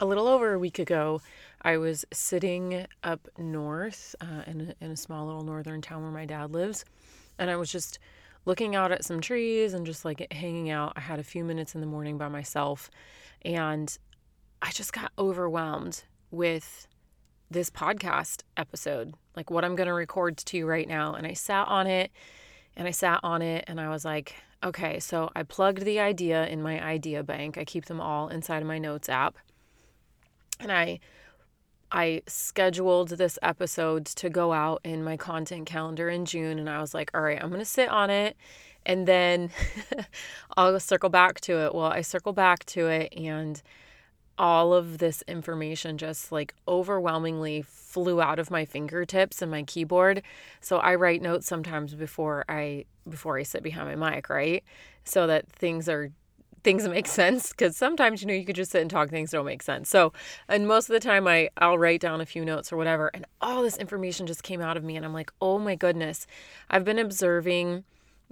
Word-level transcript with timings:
a 0.00 0.06
little 0.06 0.26
over 0.26 0.54
a 0.54 0.58
week 0.58 0.78
ago, 0.78 1.20
I 1.60 1.76
was 1.76 2.06
sitting 2.10 2.86
up 3.04 3.28
north 3.36 4.14
uh, 4.20 4.42
in, 4.46 4.74
a, 4.80 4.84
in 4.84 4.90
a 4.90 4.96
small 4.96 5.26
little 5.26 5.44
northern 5.44 5.82
town 5.82 6.02
where 6.02 6.10
my 6.10 6.24
dad 6.24 6.52
lives. 6.52 6.86
And 7.38 7.50
I 7.50 7.56
was 7.56 7.70
just 7.70 7.98
looking 8.46 8.74
out 8.74 8.92
at 8.92 9.04
some 9.04 9.20
trees 9.20 9.74
and 9.74 9.84
just 9.84 10.06
like 10.06 10.26
hanging 10.32 10.70
out. 10.70 10.94
I 10.96 11.00
had 11.00 11.20
a 11.20 11.22
few 11.22 11.44
minutes 11.44 11.74
in 11.74 11.82
the 11.82 11.86
morning 11.86 12.16
by 12.16 12.28
myself. 12.28 12.90
And 13.42 13.96
I 14.62 14.70
just 14.70 14.94
got 14.94 15.12
overwhelmed 15.18 16.04
with 16.30 16.88
this 17.50 17.68
podcast 17.68 18.42
episode, 18.56 19.12
like 19.36 19.50
what 19.50 19.66
I'm 19.66 19.76
going 19.76 19.86
to 19.88 19.92
record 19.92 20.38
to 20.38 20.56
you 20.56 20.66
right 20.66 20.88
now. 20.88 21.12
And 21.12 21.26
I 21.26 21.34
sat 21.34 21.68
on 21.68 21.86
it 21.86 22.10
and 22.74 22.88
I 22.88 22.90
sat 22.90 23.20
on 23.22 23.42
it 23.42 23.64
and 23.66 23.78
I 23.78 23.90
was 23.90 24.06
like, 24.06 24.34
okay, 24.64 24.98
so 24.98 25.30
I 25.36 25.42
plugged 25.42 25.84
the 25.84 26.00
idea 26.00 26.46
in 26.46 26.62
my 26.62 26.82
idea 26.82 27.22
bank. 27.22 27.58
I 27.58 27.64
keep 27.64 27.84
them 27.84 28.00
all 28.00 28.28
inside 28.28 28.62
of 28.62 28.68
my 28.68 28.78
notes 28.78 29.10
app 29.10 29.36
and 30.60 30.70
I 30.70 31.00
I 31.92 32.22
scheduled 32.28 33.08
this 33.10 33.38
episode 33.42 34.06
to 34.06 34.30
go 34.30 34.52
out 34.52 34.80
in 34.84 35.02
my 35.02 35.16
content 35.16 35.66
calendar 35.66 36.08
in 36.08 36.24
June 36.24 36.58
and 36.58 36.70
I 36.70 36.80
was 36.80 36.94
like, 36.94 37.10
all 37.14 37.20
right, 37.20 37.42
I'm 37.42 37.48
going 37.48 37.60
to 37.60 37.64
sit 37.64 37.88
on 37.88 38.10
it 38.10 38.36
and 38.86 39.08
then 39.08 39.50
I'll 40.56 40.78
circle 40.78 41.08
back 41.08 41.40
to 41.42 41.66
it. 41.66 41.74
Well, 41.74 41.86
I 41.86 42.02
circle 42.02 42.32
back 42.32 42.64
to 42.66 42.86
it 42.86 43.12
and 43.16 43.60
all 44.38 44.72
of 44.72 44.98
this 44.98 45.22
information 45.28 45.98
just 45.98 46.32
like 46.32 46.54
overwhelmingly 46.66 47.62
flew 47.62 48.22
out 48.22 48.38
of 48.38 48.50
my 48.50 48.64
fingertips 48.64 49.42
and 49.42 49.50
my 49.50 49.64
keyboard. 49.64 50.22
So 50.60 50.78
I 50.78 50.94
write 50.94 51.20
notes 51.20 51.46
sometimes 51.46 51.94
before 51.94 52.44
I 52.48 52.86
before 53.08 53.36
I 53.36 53.42
sit 53.42 53.62
behind 53.62 54.00
my 54.00 54.10
mic, 54.12 54.30
right? 54.30 54.62
So 55.04 55.26
that 55.26 55.50
things 55.50 55.88
are 55.88 56.10
things 56.62 56.86
make 56.88 57.06
sense 57.06 57.50
because 57.50 57.76
sometimes 57.76 58.20
you 58.20 58.28
know 58.28 58.34
you 58.34 58.44
could 58.44 58.56
just 58.56 58.70
sit 58.70 58.80
and 58.80 58.90
talk 58.90 59.10
things 59.10 59.30
don't 59.30 59.44
make 59.44 59.62
sense. 59.62 59.88
So 59.88 60.12
and 60.48 60.66
most 60.66 60.88
of 60.88 60.94
the 60.94 61.00
time 61.00 61.26
i 61.26 61.48
i'll 61.58 61.78
write 61.78 62.00
down 62.00 62.20
a 62.20 62.26
few 62.26 62.44
notes 62.44 62.72
or 62.72 62.76
whatever 62.76 63.10
and 63.14 63.24
all 63.40 63.62
this 63.62 63.76
information 63.76 64.26
just 64.26 64.42
came 64.42 64.60
out 64.60 64.76
of 64.76 64.84
me 64.84 64.96
and 64.96 65.04
i'm 65.04 65.14
like 65.14 65.32
oh 65.40 65.58
my 65.58 65.74
goodness. 65.74 66.26
I've 66.68 66.84
been 66.84 66.98
observing 66.98 67.84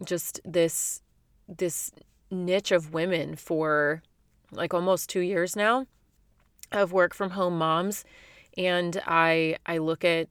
just 0.04 0.40
this 0.44 1.02
this 1.48 1.90
niche 2.30 2.72
of 2.72 2.92
women 2.92 3.36
for 3.36 4.02
like 4.52 4.74
almost 4.74 5.08
two 5.08 5.20
years 5.20 5.56
now. 5.56 5.86
Of 6.70 6.92
work 6.92 7.14
from 7.14 7.30
home 7.30 7.56
moms 7.56 8.04
and 8.58 9.00
i 9.06 9.56
i 9.64 9.78
look 9.78 10.04
at 10.04 10.28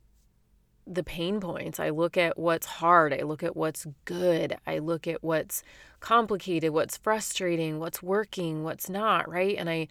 the 0.88 1.04
pain 1.04 1.40
points. 1.40 1.80
I 1.80 1.90
look 1.90 2.18
at 2.18 2.38
what's 2.38 2.66
hard. 2.66 3.14
I 3.14 3.24
look 3.24 3.44
at 3.44 3.56
what's 3.56 3.86
good. 4.06 4.58
I 4.66 4.80
look 4.80 5.08
at 5.08 5.24
what's 5.24 5.64
complicated, 6.00 6.72
what's 6.72 6.98
frustrating, 6.98 7.80
what's 7.80 8.02
working, 8.02 8.64
what's 8.64 8.90
not, 8.90 9.30
right? 9.30 9.56
And 9.58 9.70
I 9.70 9.88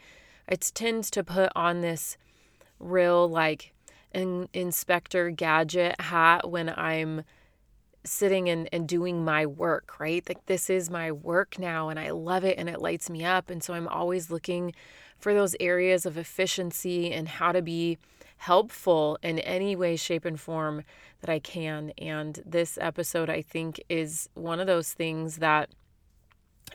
I 0.48 0.54
tends 0.56 1.10
to 1.10 1.24
put 1.24 1.50
on 1.56 1.80
this 1.80 2.16
real 2.78 3.28
like 3.28 3.72
an 4.12 4.48
inspector 4.52 5.30
gadget 5.30 6.00
hat 6.00 6.48
when 6.48 6.68
I'm 6.70 7.24
sitting 8.04 8.48
and, 8.48 8.68
and 8.72 8.88
doing 8.88 9.24
my 9.24 9.44
work, 9.44 9.98
right? 9.98 10.26
Like 10.28 10.46
this 10.46 10.70
is 10.70 10.88
my 10.88 11.10
work 11.10 11.58
now 11.58 11.88
and 11.88 11.98
I 11.98 12.10
love 12.10 12.44
it 12.44 12.58
and 12.58 12.68
it 12.68 12.80
lights 12.80 13.10
me 13.10 13.24
up. 13.24 13.50
And 13.50 13.62
so 13.62 13.74
I'm 13.74 13.88
always 13.88 14.30
looking 14.30 14.72
for 15.18 15.34
those 15.34 15.56
areas 15.60 16.06
of 16.06 16.16
efficiency 16.16 17.12
and 17.12 17.28
how 17.28 17.52
to 17.52 17.62
be 17.62 17.98
helpful 18.38 19.18
in 19.22 19.38
any 19.40 19.74
way, 19.74 19.96
shape, 19.96 20.24
and 20.24 20.38
form 20.38 20.84
that 21.20 21.30
I 21.30 21.38
can. 21.38 21.92
And 21.98 22.40
this 22.44 22.78
episode, 22.80 23.30
I 23.30 23.42
think, 23.42 23.82
is 23.88 24.28
one 24.34 24.60
of 24.60 24.66
those 24.66 24.92
things 24.92 25.38
that 25.38 25.70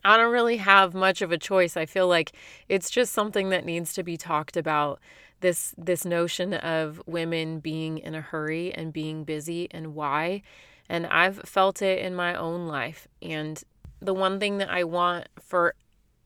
I 0.03 0.17
don't 0.17 0.31
really 0.31 0.57
have 0.57 0.93
much 0.93 1.21
of 1.21 1.31
a 1.31 1.37
choice. 1.37 1.77
I 1.77 1.85
feel 1.85 2.07
like 2.07 2.31
it's 2.67 2.89
just 2.89 3.13
something 3.13 3.49
that 3.49 3.65
needs 3.65 3.93
to 3.93 4.03
be 4.03 4.17
talked 4.17 4.57
about. 4.57 4.99
This 5.41 5.73
this 5.77 6.05
notion 6.05 6.53
of 6.53 7.01
women 7.05 7.59
being 7.59 7.97
in 7.97 8.15
a 8.15 8.21
hurry 8.21 8.73
and 8.73 8.93
being 8.93 9.23
busy 9.23 9.67
and 9.71 9.93
why. 9.95 10.43
And 10.87 11.07
I've 11.07 11.39
felt 11.39 11.81
it 11.81 11.99
in 11.99 12.15
my 12.15 12.35
own 12.35 12.67
life. 12.67 13.07
And 13.21 13.61
the 14.01 14.13
one 14.13 14.39
thing 14.39 14.57
that 14.57 14.69
I 14.69 14.83
want 14.83 15.27
for 15.39 15.75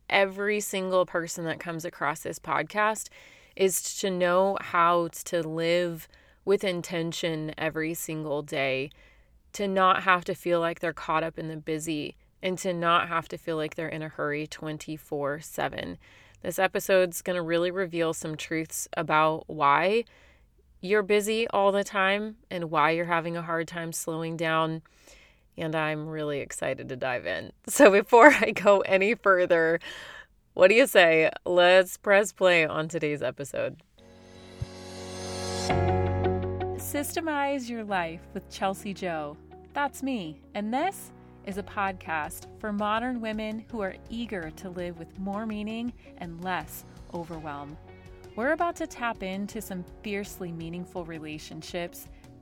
every 0.10 0.60
single 0.60 1.06
person 1.06 1.46
that 1.46 1.60
comes 1.60 1.86
across 1.86 2.22
this 2.22 2.40
podcast 2.40 3.10
is 3.56 4.00
to 4.00 4.10
know 4.10 4.58
how 4.62 5.10
to 5.26 5.42
live 5.42 6.08
with 6.44 6.64
intention 6.64 7.54
every 7.58 7.94
single 7.94 8.42
day, 8.42 8.90
to 9.54 9.68
not 9.68 10.04
have 10.04 10.26
to 10.26 10.36
feel 10.36 10.60
like 10.60 10.80
they're 10.80 10.94
caught 10.94 11.24
up 11.24 11.40
in 11.40 11.48
the 11.48 11.58
busy, 11.58 12.16
and 12.44 12.58
to 12.60 12.74
not 12.74 13.08
have 13.08 13.28
to 13.28 13.38
feel 13.38 13.58
like 13.58 13.76
they're 13.76 13.88
in 13.88 14.04
a 14.04 14.10
hurry 14.10 14.46
24 14.46 15.40
7. 15.40 15.98
This 16.42 16.60
episode's 16.60 17.24
going 17.24 17.38
to 17.38 17.42
really 17.42 17.72
reveal 17.72 18.14
some 18.14 18.38
truths 18.38 18.88
about 18.96 19.46
why 19.48 20.04
you're 20.80 21.02
busy 21.02 21.48
all 21.48 21.72
the 21.72 21.84
time 21.84 22.36
and 22.52 22.70
why 22.70 22.92
you're 22.92 23.06
having 23.06 23.36
a 23.36 23.42
hard 23.42 23.68
time 23.68 23.92
slowing 23.92 24.38
down. 24.38 24.84
And 25.58 25.76
I'm 25.76 26.08
really 26.08 26.40
excited 26.40 26.90
to 26.90 26.96
dive 26.96 27.26
in. 27.26 27.52
So, 27.68 27.92
before 27.92 28.32
I 28.32 28.52
go 28.52 28.80
any 28.82 29.16
further, 29.16 29.80
what 30.54 30.70
do 30.70 30.76
you 30.76 30.88
say? 30.88 31.30
Let's 31.46 31.98
press 31.98 32.32
play 32.32 32.66
on 32.66 32.88
today's 32.88 33.22
episode. 33.22 33.82
Systemize 36.78 37.70
Your 37.70 37.84
Life 37.84 38.22
with 38.34 38.50
Chelsea 38.50 38.94
Joe. 38.94 39.36
That's 39.74 40.02
me, 40.02 40.40
and 40.54 40.74
this 40.74 41.12
is 41.46 41.58
a 41.58 41.64
podcast 41.64 42.48
for 42.60 42.72
modern 42.72 43.20
women 43.22 43.66
who 43.70 43.82
are 43.82 43.96
eager 44.10 44.52
to 44.52 44.70
live 44.70 44.98
with 44.98 45.20
more 45.20 45.46
meaning 45.46 45.92
and 46.20 46.44
less 46.44 46.86
overwhelm. 47.14 47.78
We're 48.36 48.52
about 48.52 48.76
to 48.78 48.88
tap 48.88 49.24
into 49.24 49.62
some 49.62 49.86
fiercely 50.04 50.52
meaningful 50.52 51.06
relationships 51.06 52.08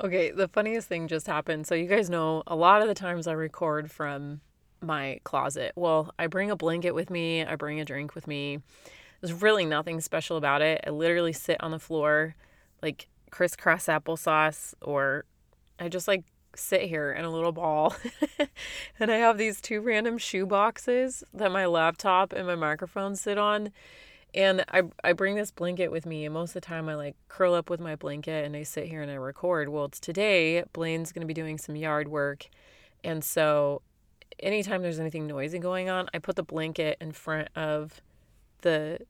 Okay, 0.00 0.30
the 0.30 0.46
funniest 0.46 0.88
thing 0.88 1.08
just 1.08 1.26
happened. 1.26 1.66
So, 1.66 1.74
you 1.74 1.86
guys 1.86 2.08
know 2.08 2.44
a 2.46 2.54
lot 2.54 2.82
of 2.82 2.88
the 2.88 2.94
times 2.94 3.26
I 3.26 3.32
record 3.32 3.90
from 3.90 4.40
my 4.80 5.20
closet. 5.24 5.72
Well, 5.74 6.12
I 6.18 6.28
bring 6.28 6.52
a 6.52 6.56
blanket 6.56 6.92
with 6.92 7.10
me, 7.10 7.44
I 7.44 7.56
bring 7.56 7.80
a 7.80 7.84
drink 7.84 8.14
with 8.14 8.28
me. 8.28 8.60
There's 9.20 9.42
really 9.42 9.66
nothing 9.66 10.00
special 10.00 10.36
about 10.36 10.62
it. 10.62 10.84
I 10.86 10.90
literally 10.90 11.32
sit 11.32 11.56
on 11.60 11.72
the 11.72 11.80
floor 11.80 12.36
like 12.80 13.08
crisscross 13.30 13.86
applesauce, 13.86 14.74
or 14.80 15.24
I 15.80 15.88
just 15.88 16.06
like 16.06 16.24
sit 16.54 16.82
here 16.82 17.12
in 17.12 17.24
a 17.24 17.30
little 17.30 17.50
ball. 17.52 17.96
and 19.00 19.10
I 19.10 19.16
have 19.16 19.36
these 19.36 19.60
two 19.60 19.80
random 19.80 20.18
shoe 20.18 20.46
boxes 20.46 21.24
that 21.34 21.50
my 21.50 21.66
laptop 21.66 22.32
and 22.32 22.46
my 22.46 22.54
microphone 22.54 23.16
sit 23.16 23.36
on. 23.36 23.72
And 24.34 24.64
I 24.68 24.82
I 25.02 25.12
bring 25.14 25.36
this 25.36 25.50
blanket 25.50 25.90
with 25.90 26.06
me, 26.06 26.24
and 26.24 26.34
most 26.34 26.50
of 26.50 26.54
the 26.54 26.60
time 26.60 26.88
I 26.88 26.94
like 26.94 27.16
curl 27.28 27.54
up 27.54 27.70
with 27.70 27.80
my 27.80 27.96
blanket 27.96 28.44
and 28.44 28.54
I 28.54 28.62
sit 28.62 28.86
here 28.86 29.02
and 29.02 29.10
I 29.10 29.14
record. 29.14 29.68
Well, 29.68 29.86
it's 29.86 30.00
today 30.00 30.62
Blaine's 30.72 31.12
to 31.12 31.26
be 31.26 31.34
doing 31.34 31.58
some 31.58 31.76
yard 31.76 32.08
work, 32.08 32.48
and 33.02 33.24
so 33.24 33.82
anytime 34.40 34.82
there's 34.82 35.00
anything 35.00 35.26
noisy 35.26 35.58
going 35.58 35.88
on, 35.88 36.08
I 36.14 36.18
put 36.18 36.36
the 36.36 36.42
blanket 36.42 36.98
in 37.00 37.12
front 37.12 37.48
of 37.56 38.00
the 38.62 39.00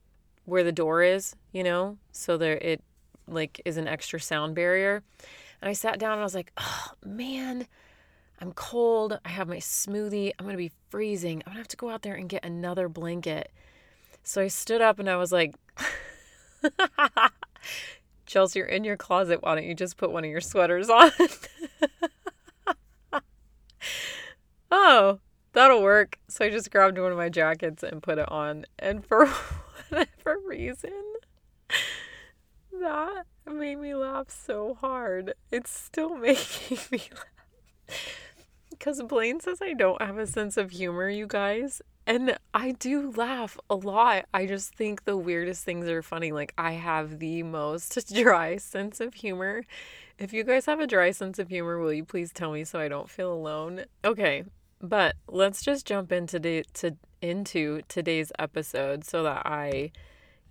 where 0.45 0.63
the 0.63 0.71
door 0.71 1.03
is, 1.03 1.35
you 1.51 1.63
know, 1.63 1.97
so 2.11 2.37
there 2.37 2.57
it 2.57 2.81
like 3.27 3.61
is 3.65 3.77
an 3.77 3.87
extra 3.87 4.19
sound 4.19 4.55
barrier. 4.55 5.03
And 5.61 5.69
I 5.69 5.73
sat 5.73 5.99
down 5.99 6.13
and 6.13 6.21
I 6.21 6.23
was 6.23 6.35
like, 6.35 6.51
oh 6.57 6.91
man, 7.05 7.67
I'm 8.39 8.53
cold. 8.53 9.19
I 9.25 9.29
have 9.29 9.47
my 9.47 9.57
smoothie. 9.57 10.31
I'm 10.39 10.45
gonna 10.45 10.57
be 10.57 10.71
freezing. 10.89 11.43
I'm 11.45 11.51
gonna 11.51 11.59
have 11.59 11.67
to 11.69 11.77
go 11.77 11.89
out 11.89 12.01
there 12.01 12.15
and 12.15 12.29
get 12.29 12.45
another 12.45 12.89
blanket. 12.89 13.51
So 14.23 14.41
I 14.41 14.47
stood 14.47 14.81
up 14.81 14.99
and 14.99 15.09
I 15.09 15.15
was 15.15 15.31
like, 15.31 15.55
Chelsea, 18.25 18.59
you're 18.59 18.67
in 18.67 18.83
your 18.83 18.97
closet. 18.97 19.41
Why 19.41 19.55
don't 19.55 19.65
you 19.65 19.73
just 19.73 19.97
put 19.97 20.11
one 20.11 20.23
of 20.23 20.29
your 20.29 20.41
sweaters 20.41 20.89
on? 20.89 21.11
oh, 24.71 25.19
that'll 25.53 25.81
work. 25.81 26.19
So 26.27 26.45
I 26.45 26.49
just 26.49 26.69
grabbed 26.69 26.99
one 26.99 27.11
of 27.11 27.17
my 27.17 27.29
jackets 27.29 27.81
and 27.81 28.03
put 28.03 28.19
it 28.19 28.31
on. 28.31 28.65
And 28.77 29.03
for 29.05 29.25
whatever 29.89 30.37
reason, 30.45 30.93
that 32.79 33.25
made 33.47 33.79
me 33.79 33.95
laugh 33.95 34.29
so 34.29 34.75
hard. 34.75 35.33
It's 35.51 35.71
still 35.71 36.15
making 36.15 36.77
me 36.91 37.01
laugh. 37.11 37.97
Because 38.69 39.01
Blaine 39.01 39.39
says 39.39 39.59
I 39.61 39.73
don't 39.73 40.01
have 40.01 40.17
a 40.17 40.27
sense 40.27 40.55
of 40.55 40.71
humor, 40.71 41.09
you 41.09 41.27
guys. 41.27 41.81
And 42.09 42.39
I 42.55 42.71
do 42.71 43.11
laugh 43.11 43.55
a 43.69 43.75
lot. 43.75 44.25
I 44.33 44.47
just 44.47 44.73
think 44.73 45.05
the 45.05 45.15
weirdest 45.15 45.63
things 45.63 45.87
are 45.87 46.01
funny. 46.01 46.31
Like, 46.31 46.55
I 46.57 46.71
have 46.71 47.19
the 47.19 47.43
most 47.43 48.11
dry 48.15 48.57
sense 48.57 48.99
of 48.99 49.13
humor. 49.13 49.63
If 50.17 50.33
you 50.33 50.43
guys 50.43 50.65
have 50.65 50.79
a 50.79 50.87
dry 50.87 51.11
sense 51.11 51.37
of 51.37 51.49
humor, 51.49 51.77
will 51.77 51.93
you 51.93 52.03
please 52.03 52.33
tell 52.33 52.51
me 52.51 52.63
so 52.63 52.79
I 52.79 52.87
don't 52.87 53.11
feel 53.11 53.31
alone? 53.31 53.85
Okay, 54.03 54.43
but 54.81 55.17
let's 55.27 55.61
just 55.61 55.85
jump 55.85 56.11
into 56.11 56.39
the, 56.39 56.65
to 56.73 56.97
into 57.21 57.81
today's 57.87 58.31
episode 58.39 59.03
so 59.03 59.21
that 59.21 59.45
I 59.45 59.91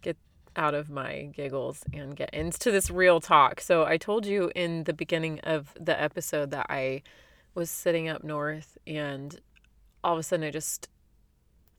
get 0.00 0.16
out 0.54 0.74
of 0.74 0.88
my 0.88 1.30
giggles 1.34 1.82
and 1.92 2.14
get 2.14 2.30
into 2.32 2.70
this 2.70 2.88
real 2.88 3.20
talk. 3.20 3.60
So 3.60 3.84
I 3.84 3.96
told 3.96 4.26
you 4.26 4.52
in 4.54 4.84
the 4.84 4.92
beginning 4.92 5.40
of 5.40 5.74
the 5.80 6.00
episode 6.00 6.52
that 6.52 6.66
I 6.68 7.02
was 7.56 7.68
sitting 7.68 8.08
up 8.08 8.22
north 8.22 8.78
and 8.86 9.40
all 10.04 10.12
of 10.12 10.20
a 10.20 10.22
sudden 10.22 10.46
I 10.46 10.52
just 10.52 10.88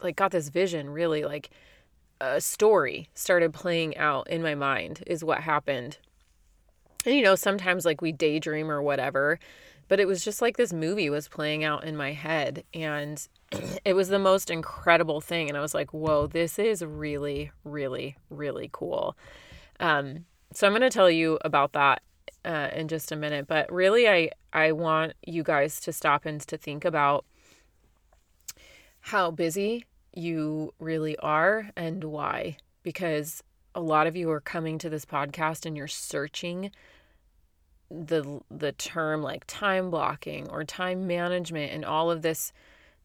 like 0.02 0.16
got 0.16 0.32
this 0.32 0.50
vision 0.50 0.90
really 0.90 1.24
like 1.24 1.50
a 2.22 2.42
story 2.42 3.10
started 3.14 3.54
playing 3.54 3.98
out 3.98 4.30
in 4.30 4.42
my 4.42 4.56
mind 4.56 5.04
is 5.08 5.24
what 5.24 5.42
happened. 5.42 5.98
And 7.06 7.16
you 7.16 7.22
know, 7.22 7.36
sometimes 7.36 7.86
like 7.86 8.02
we 8.02 8.12
daydream 8.12 8.70
or 8.70 8.82
whatever, 8.82 9.40
but 9.88 10.00
it 10.00 10.08
was 10.08 10.24
just 10.24 10.42
like 10.42 10.58
this 10.58 10.74
movie 10.74 11.10
was 11.10 11.28
playing 11.30 11.64
out 11.64 11.84
in 11.84 11.96
my 11.96 12.12
head 12.12 12.64
and 12.74 13.26
it 13.86 13.94
was 13.94 14.10
the 14.10 14.20
most 14.20 14.50
incredible 14.50 15.22
thing 15.22 15.48
and 15.48 15.58
I 15.58 15.62
was 15.62 15.74
like, 15.74 15.94
"Whoa, 15.94 16.28
this 16.28 16.60
is 16.60 16.84
really 16.84 17.52
really 17.64 18.18
really 18.30 18.70
cool." 18.72 19.16
Um 19.80 20.26
so 20.52 20.66
I'm 20.66 20.74
going 20.74 20.82
to 20.82 20.90
tell 20.90 21.12
you 21.12 21.38
about 21.42 21.74
that 21.74 22.02
uh, 22.44 22.70
in 22.74 22.88
just 22.88 23.12
a 23.12 23.16
minute, 23.16 23.48
but 23.48 23.72
really 23.72 24.08
I 24.10 24.32
I 24.52 24.72
want 24.72 25.14
you 25.26 25.44
guys 25.44 25.80
to 25.82 25.94
stop 25.94 26.26
and 26.26 26.42
to 26.42 26.58
think 26.58 26.86
about 26.86 27.26
how 29.02 29.32
busy 29.32 29.86
you 30.14 30.74
really 30.80 31.18
are 31.18 31.70
and 31.76 32.04
why. 32.04 32.58
Because 32.84 33.44
a 33.76 33.82
lot 33.82 34.08
of 34.08 34.16
you 34.16 34.30
are 34.32 34.42
coming 34.42 34.78
to 34.80 34.90
this 34.90 35.06
podcast 35.06 35.66
and 35.66 35.78
you're 35.78 35.88
searching 35.88 36.72
the 37.92 38.40
the 38.52 38.72
term 38.74 39.24
like 39.24 39.44
time 39.48 39.90
blocking 39.90 40.48
or 40.50 40.64
time 40.64 41.08
management 41.08 41.72
and 41.72 41.84
all 41.84 42.12
of 42.12 42.22
this 42.22 42.54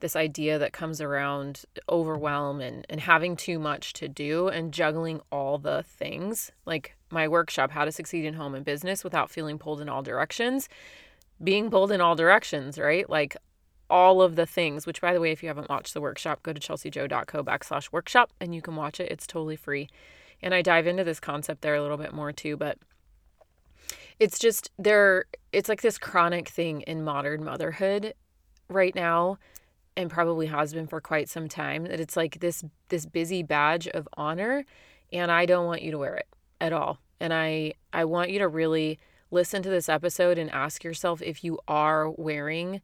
this 0.00 0.14
idea 0.14 0.58
that 0.58 0.72
comes 0.72 1.00
around 1.00 1.62
overwhelm 1.88 2.60
and, 2.60 2.84
and 2.90 3.00
having 3.00 3.36
too 3.36 3.58
much 3.58 3.94
to 3.94 4.08
do 4.08 4.48
and 4.48 4.74
juggling 4.74 5.20
all 5.32 5.56
the 5.56 5.82
things 5.84 6.52
like 6.66 6.96
my 7.10 7.26
workshop 7.26 7.70
how 7.70 7.84
to 7.86 7.92
succeed 7.92 8.26
in 8.26 8.34
home 8.34 8.54
and 8.54 8.64
business 8.64 9.02
without 9.02 9.30
feeling 9.30 9.58
pulled 9.58 9.80
in 9.80 9.88
all 9.88 10.02
directions 10.02 10.68
being 11.42 11.70
pulled 11.70 11.90
in 11.90 12.02
all 12.02 12.14
directions 12.14 12.78
right 12.78 13.08
like 13.08 13.36
all 13.94 14.20
of 14.20 14.34
the 14.34 14.44
things, 14.44 14.86
which 14.86 15.00
by 15.00 15.14
the 15.14 15.20
way, 15.20 15.30
if 15.30 15.40
you 15.40 15.48
haven't 15.48 15.70
watched 15.70 15.94
the 15.94 16.00
workshop, 16.00 16.42
go 16.42 16.52
to 16.52 16.60
chelseajoe.co 16.60 17.44
backslash 17.44 17.92
workshop 17.92 18.32
and 18.40 18.52
you 18.52 18.60
can 18.60 18.74
watch 18.74 18.98
it. 18.98 19.08
It's 19.08 19.24
totally 19.24 19.54
free. 19.54 19.88
And 20.42 20.52
I 20.52 20.62
dive 20.62 20.88
into 20.88 21.04
this 21.04 21.20
concept 21.20 21.62
there 21.62 21.76
a 21.76 21.80
little 21.80 21.96
bit 21.96 22.12
more 22.12 22.32
too, 22.32 22.56
but 22.56 22.76
it's 24.18 24.40
just 24.40 24.72
there 24.80 25.26
it's 25.52 25.68
like 25.68 25.82
this 25.82 25.96
chronic 25.96 26.48
thing 26.48 26.80
in 26.82 27.04
modern 27.04 27.44
motherhood 27.44 28.14
right 28.68 28.96
now 28.96 29.38
and 29.96 30.10
probably 30.10 30.46
has 30.46 30.74
been 30.74 30.88
for 30.88 31.00
quite 31.00 31.28
some 31.28 31.46
time 31.46 31.84
that 31.84 32.00
it's 32.00 32.16
like 32.16 32.40
this 32.40 32.64
this 32.88 33.06
busy 33.06 33.44
badge 33.44 33.86
of 33.86 34.08
honor 34.16 34.64
and 35.12 35.30
I 35.30 35.46
don't 35.46 35.66
want 35.66 35.82
you 35.82 35.92
to 35.92 35.98
wear 35.98 36.16
it 36.16 36.26
at 36.60 36.72
all. 36.72 36.98
And 37.20 37.32
I 37.32 37.74
I 37.92 38.06
want 38.06 38.30
you 38.30 38.40
to 38.40 38.48
really 38.48 38.98
listen 39.30 39.62
to 39.62 39.70
this 39.70 39.88
episode 39.88 40.36
and 40.36 40.50
ask 40.50 40.82
yourself 40.82 41.22
if 41.22 41.44
you 41.44 41.60
are 41.68 42.10
wearing 42.10 42.80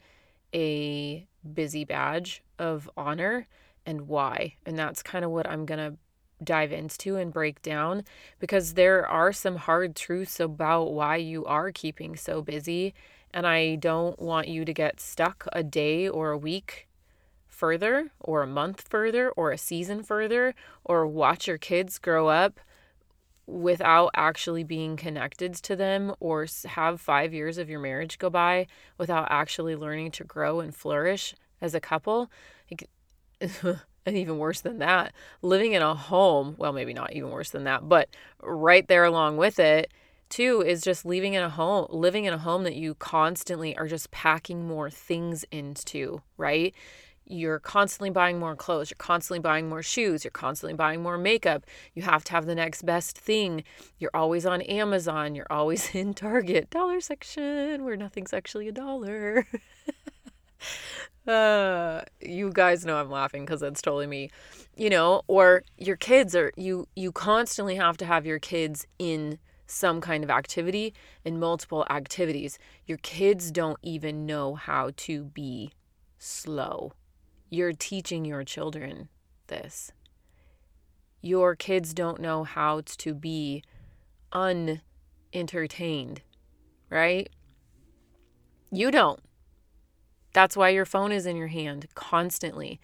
a 0.55 1.27
busy 1.55 1.85
badge 1.85 2.43
of 2.59 2.91
honor 2.97 3.47
and 3.87 4.03
why. 4.03 4.55
And 4.67 4.79
that's 4.79 5.03
kind 5.03 5.25
of 5.25 5.31
what 5.31 5.49
I'm 5.49 5.67
going 5.67 5.93
to 5.93 5.99
dive 6.43 6.73
into 6.73 7.17
and 7.17 7.33
break 7.33 7.61
down 7.63 8.05
because 8.39 8.75
there 8.75 9.07
are 9.07 9.33
some 9.33 9.57
hard 9.57 9.95
truths 9.95 10.41
about 10.41 10.93
why 10.93 11.17
you 11.17 11.45
are 11.45 11.71
keeping 11.71 12.17
so 12.17 12.43
busy. 12.43 12.95
And 13.33 13.47
I 13.47 13.77
don't 13.77 14.19
want 14.19 14.49
you 14.49 14.65
to 14.65 14.73
get 14.73 15.01
stuck 15.01 15.47
a 15.53 15.63
day 15.63 16.09
or 16.09 16.31
a 16.31 16.39
week 16.39 16.89
further, 17.47 18.11
or 18.19 18.43
a 18.43 18.47
month 18.47 18.87
further, 18.89 19.31
or 19.33 19.53
a 19.53 19.59
season 19.59 20.03
further, 20.03 20.55
or 20.83 21.07
watch 21.07 21.47
your 21.47 21.59
kids 21.59 21.99
grow 21.99 22.29
up 22.29 22.59
without 23.51 24.11
actually 24.15 24.65
being 24.65 24.97
connected 24.97 25.55
to 25.55 25.75
them 25.77 26.15
or 26.21 26.47
have 26.67 27.01
five 27.01 27.35
years 27.35 27.59
of 27.59 27.69
your 27.69 27.81
marriage 27.81 28.19
go 28.19 28.31
by 28.31 28.67
without 28.97 29.27
actually 29.31 29.75
learning 29.75 30.11
to 30.13 30.25
grow 30.25 30.61
and 30.61 30.75
flourish 30.75 31.35
as 31.61 31.75
a 31.75 31.81
couple. 31.81 32.31
and 33.41 34.17
even 34.17 34.39
worse 34.39 34.61
than 34.61 34.79
that, 34.79 35.13
living 35.43 35.73
in 35.73 35.83
a 35.83 35.95
home, 35.95 36.55
well, 36.59 36.73
maybe 36.73 36.95
not 36.95 37.13
even 37.13 37.31
worse 37.31 37.51
than 37.51 37.65
that, 37.65 37.89
but 37.89 38.09
right 38.43 38.87
there 38.89 39.05
along 39.05 39.37
with 39.37 39.59
it, 39.59 39.93
too, 40.29 40.63
is 40.63 40.81
just 40.81 41.05
living 41.05 41.35
in 41.35 41.43
a 41.43 41.51
home, 41.51 41.87
living 41.91 42.25
in 42.25 42.33
a 42.33 42.39
home 42.39 42.63
that 42.65 42.77
you 42.77 42.95
constantly 42.95 43.77
are 43.77 43.89
just 43.89 44.11
packing 44.11 44.67
more 44.67 44.89
things 44.89 45.45
into, 45.51 46.23
right? 46.37 46.75
You're 47.31 47.61
constantly 47.61 48.11
buying 48.11 48.39
more 48.39 48.57
clothes, 48.57 48.91
you're 48.91 48.97
constantly 48.99 49.39
buying 49.39 49.69
more 49.69 49.83
shoes, 49.83 50.25
you're 50.25 50.33
constantly 50.33 50.75
buying 50.75 51.03
more 51.03 51.17
makeup. 51.17 51.65
You 51.95 52.03
have 52.03 52.25
to 52.25 52.33
have 52.33 52.47
the 52.47 52.57
next 52.57 52.83
best 52.83 53.17
thing. 53.17 53.63
You're 53.99 54.11
always 54.13 54.45
on 54.45 54.63
Amazon, 54.63 55.35
you're 55.35 55.47
always 55.51 55.95
in 55.95 56.13
Target, 56.15 56.71
dollar 56.71 57.01
section 57.01 57.85
where 57.85 57.97
nothing's 57.97 58.33
actually 58.33 58.69
a 58.69 58.73
dollar. 58.73 59.47
uh, 61.29 62.03
you 62.21 62.51
guys 62.53 62.85
know 62.85 62.97
I'm 62.97 63.11
laughing 63.11 63.47
cuz 63.47 63.61
that's 63.61 63.81
totally 63.81 64.09
me. 64.09 64.31
You 64.77 64.91
know, 64.91 65.23
or 65.29 65.63
your 65.79 65.97
kids 65.97 66.35
are 66.35 66.53
you 66.57 66.89
you 66.97 67.13
constantly 67.13 67.77
have 67.77 67.97
to 67.99 68.07
have 68.07 68.27
your 68.27 68.41
kids 68.41 68.87
in 68.99 69.39
some 69.67 70.01
kind 70.01 70.25
of 70.25 70.31
activity 70.31 70.93
in 71.25 71.39
multiple 71.39 71.87
activities. 71.89 72.59
Your 72.87 72.99
kids 72.99 73.53
don't 73.53 73.79
even 73.83 74.27
know 74.27 74.57
how 74.57 74.91
to 74.97 75.23
be 75.23 75.71
slow 76.19 76.93
you're 77.51 77.73
teaching 77.73 78.25
your 78.25 78.45
children 78.45 79.09
this. 79.49 79.93
Your 81.21 81.55
kids 81.55 81.93
don't 81.93 82.21
know 82.21 82.45
how 82.45 82.83
to 82.85 83.13
be 83.13 83.63
unentertained, 84.33 86.23
right? 86.89 87.29
You 88.71 88.91
don't. 88.91 89.21
That's 90.33 90.57
why 90.57 90.69
your 90.71 90.87
phone 90.87 91.11
is 91.11 91.27
in 91.27 91.37
your 91.37 91.49
hand 91.49 91.89
constantly. 91.95 92.81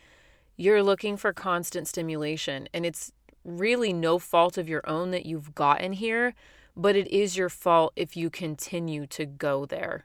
You're 0.56 0.82
looking 0.82 1.16
for 1.16 1.32
constant 1.32 1.86
stimulation, 1.86 2.68
and 2.74 2.84
it's 2.84 3.12
really 3.44 3.92
no 3.92 4.18
fault 4.18 4.58
of 4.58 4.68
your 4.68 4.82
own 4.88 5.12
that 5.12 5.24
you've 5.24 5.54
gotten 5.54 5.92
here, 5.92 6.34
but 6.76 6.96
it 6.96 7.06
is 7.08 7.36
your 7.36 7.48
fault 7.48 7.92
if 7.94 8.16
you 8.16 8.28
continue 8.28 9.06
to 9.06 9.24
go 9.24 9.64
there. 9.64 10.04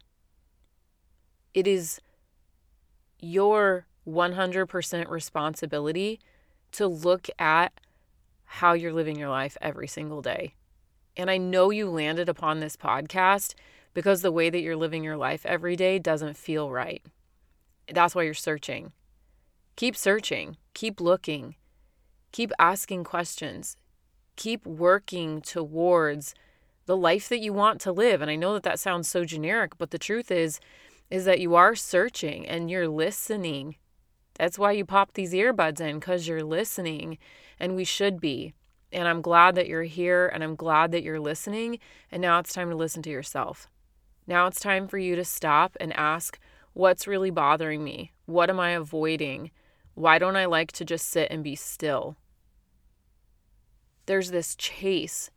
It 1.53 1.67
is 1.67 1.99
your 3.19 3.87
100% 4.07 5.09
responsibility 5.09 6.19
to 6.71 6.87
look 6.87 7.27
at 7.37 7.73
how 8.45 8.73
you're 8.73 8.93
living 8.93 9.17
your 9.17 9.29
life 9.29 9.57
every 9.61 9.87
single 9.87 10.21
day. 10.21 10.55
And 11.15 11.29
I 11.29 11.37
know 11.37 11.69
you 11.69 11.89
landed 11.89 12.29
upon 12.29 12.59
this 12.59 12.75
podcast 12.75 13.53
because 13.93 14.21
the 14.21 14.31
way 14.31 14.49
that 14.49 14.61
you're 14.61 14.75
living 14.75 15.03
your 15.03 15.17
life 15.17 15.45
every 15.45 15.75
day 15.75 15.99
doesn't 15.99 16.37
feel 16.37 16.71
right. 16.71 17.03
That's 17.93 18.15
why 18.15 18.23
you're 18.23 18.33
searching. 18.33 18.93
Keep 19.75 19.95
searching, 19.95 20.57
keep 20.73 21.01
looking, 21.01 21.55
keep 22.31 22.51
asking 22.59 23.03
questions, 23.03 23.75
keep 24.35 24.65
working 24.65 25.41
towards 25.41 26.33
the 26.85 26.97
life 26.97 27.29
that 27.29 27.39
you 27.39 27.53
want 27.53 27.81
to 27.81 27.91
live. 27.91 28.21
And 28.21 28.31
I 28.31 28.35
know 28.35 28.53
that 28.53 28.63
that 28.63 28.79
sounds 28.79 29.07
so 29.07 29.25
generic, 29.25 29.77
but 29.77 29.91
the 29.91 29.99
truth 29.99 30.31
is 30.31 30.59
is 31.09 31.25
that 31.25 31.41
you 31.41 31.55
are 31.55 31.75
searching 31.75 32.47
and 32.47 32.71
you're 32.71 32.87
listening 32.87 33.75
that's 34.41 34.57
why 34.57 34.71
you 34.71 34.85
pop 34.85 35.13
these 35.13 35.33
earbuds 35.33 35.79
in 35.79 35.99
because 35.99 36.27
you're 36.27 36.43
listening, 36.43 37.19
and 37.59 37.75
we 37.75 37.83
should 37.83 38.19
be. 38.19 38.55
And 38.91 39.07
I'm 39.07 39.21
glad 39.21 39.53
that 39.53 39.67
you're 39.67 39.83
here 39.83 40.31
and 40.33 40.43
I'm 40.43 40.55
glad 40.55 40.91
that 40.93 41.03
you're 41.03 41.19
listening. 41.19 41.77
And 42.11 42.23
now 42.23 42.39
it's 42.39 42.51
time 42.51 42.71
to 42.71 42.75
listen 42.75 43.03
to 43.03 43.11
yourself. 43.11 43.67
Now 44.25 44.47
it's 44.47 44.59
time 44.59 44.87
for 44.87 44.97
you 44.97 45.15
to 45.15 45.23
stop 45.23 45.77
and 45.79 45.93
ask 45.93 46.39
what's 46.73 47.05
really 47.05 47.29
bothering 47.29 47.83
me? 47.83 48.13
What 48.25 48.49
am 48.49 48.59
I 48.59 48.71
avoiding? 48.71 49.51
Why 49.93 50.17
don't 50.17 50.35
I 50.35 50.45
like 50.45 50.71
to 50.71 50.85
just 50.85 51.07
sit 51.07 51.29
and 51.29 51.43
be 51.43 51.55
still? 51.55 52.17
There's 54.07 54.31
this 54.31 54.55
chase 54.55 55.29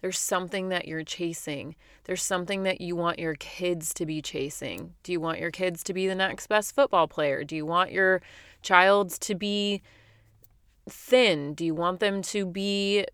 there's 0.00 0.18
something 0.18 0.68
that 0.68 0.86
you're 0.86 1.04
chasing. 1.04 1.74
There's 2.04 2.22
something 2.22 2.62
that 2.64 2.80
you 2.80 2.94
want 2.96 3.18
your 3.18 3.34
kids 3.34 3.94
to 3.94 4.06
be 4.06 4.20
chasing. 4.20 4.94
Do 5.02 5.12
you 5.12 5.20
want 5.20 5.40
your 5.40 5.50
kids 5.50 5.82
to 5.84 5.94
be 5.94 6.06
the 6.06 6.14
next 6.14 6.46
best 6.48 6.74
football 6.74 7.08
player? 7.08 7.44
Do 7.44 7.56
you 7.56 7.66
want 7.66 7.92
your 7.92 8.20
child 8.62 9.10
to 9.20 9.34
be 9.34 9.82
thin? 10.88 11.54
Do 11.54 11.64
you 11.64 11.74
want 11.74 12.00
them 12.00 12.22
to 12.22 12.46
be 12.46 13.06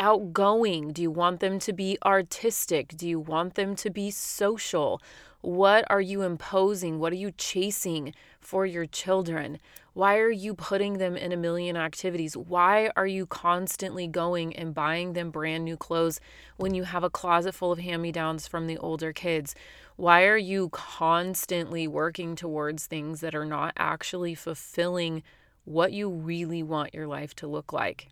outgoing? 0.00 0.92
Do 0.92 1.02
you 1.02 1.10
want 1.10 1.40
them 1.40 1.58
to 1.60 1.72
be 1.72 1.98
artistic? 2.04 2.96
Do 2.96 3.08
you 3.08 3.20
want 3.20 3.54
them 3.54 3.76
to 3.76 3.90
be 3.90 4.10
social? 4.10 5.00
What 5.44 5.84
are 5.90 6.00
you 6.00 6.22
imposing? 6.22 6.98
What 6.98 7.12
are 7.12 7.16
you 7.16 7.30
chasing 7.30 8.14
for 8.40 8.64
your 8.64 8.86
children? 8.86 9.58
Why 9.92 10.16
are 10.16 10.30
you 10.30 10.54
putting 10.54 10.96
them 10.96 11.18
in 11.18 11.32
a 11.32 11.36
million 11.36 11.76
activities? 11.76 12.34
Why 12.34 12.90
are 12.96 13.06
you 13.06 13.26
constantly 13.26 14.06
going 14.06 14.56
and 14.56 14.74
buying 14.74 15.12
them 15.12 15.30
brand 15.30 15.66
new 15.66 15.76
clothes 15.76 16.18
when 16.56 16.72
you 16.72 16.84
have 16.84 17.04
a 17.04 17.10
closet 17.10 17.54
full 17.54 17.72
of 17.72 17.78
hand 17.78 18.00
me 18.00 18.10
downs 18.10 18.48
from 18.48 18.66
the 18.66 18.78
older 18.78 19.12
kids? 19.12 19.54
Why 19.96 20.24
are 20.24 20.38
you 20.38 20.70
constantly 20.70 21.86
working 21.86 22.36
towards 22.36 22.86
things 22.86 23.20
that 23.20 23.34
are 23.34 23.44
not 23.44 23.74
actually 23.76 24.34
fulfilling 24.34 25.22
what 25.64 25.92
you 25.92 26.08
really 26.08 26.62
want 26.62 26.94
your 26.94 27.06
life 27.06 27.36
to 27.36 27.46
look 27.46 27.70
like? 27.70 28.08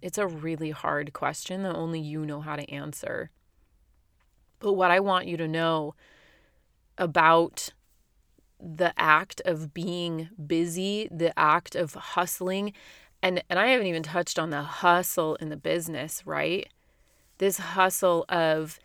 It's 0.00 0.16
a 0.16 0.26
really 0.26 0.70
hard 0.70 1.12
question 1.12 1.64
that 1.64 1.76
only 1.76 2.00
you 2.00 2.24
know 2.24 2.40
how 2.40 2.56
to 2.56 2.70
answer. 2.70 3.28
But 4.58 4.72
what 4.72 4.90
I 4.90 5.00
want 5.00 5.26
you 5.26 5.36
to 5.36 5.46
know 5.46 5.94
about 6.98 7.70
the 8.60 8.92
act 8.96 9.42
of 9.44 9.74
being 9.74 10.30
busy, 10.46 11.08
the 11.10 11.38
act 11.38 11.74
of 11.74 11.94
hustling, 11.94 12.72
and 13.22 13.42
and 13.50 13.58
I 13.58 13.68
haven't 13.68 13.86
even 13.86 14.02
touched 14.02 14.38
on 14.38 14.50
the 14.50 14.62
hustle 14.62 15.36
in 15.36 15.48
the 15.48 15.56
business, 15.56 16.22
right? 16.26 16.68
This 17.38 17.58
hustle 17.58 18.24
of 18.28 18.78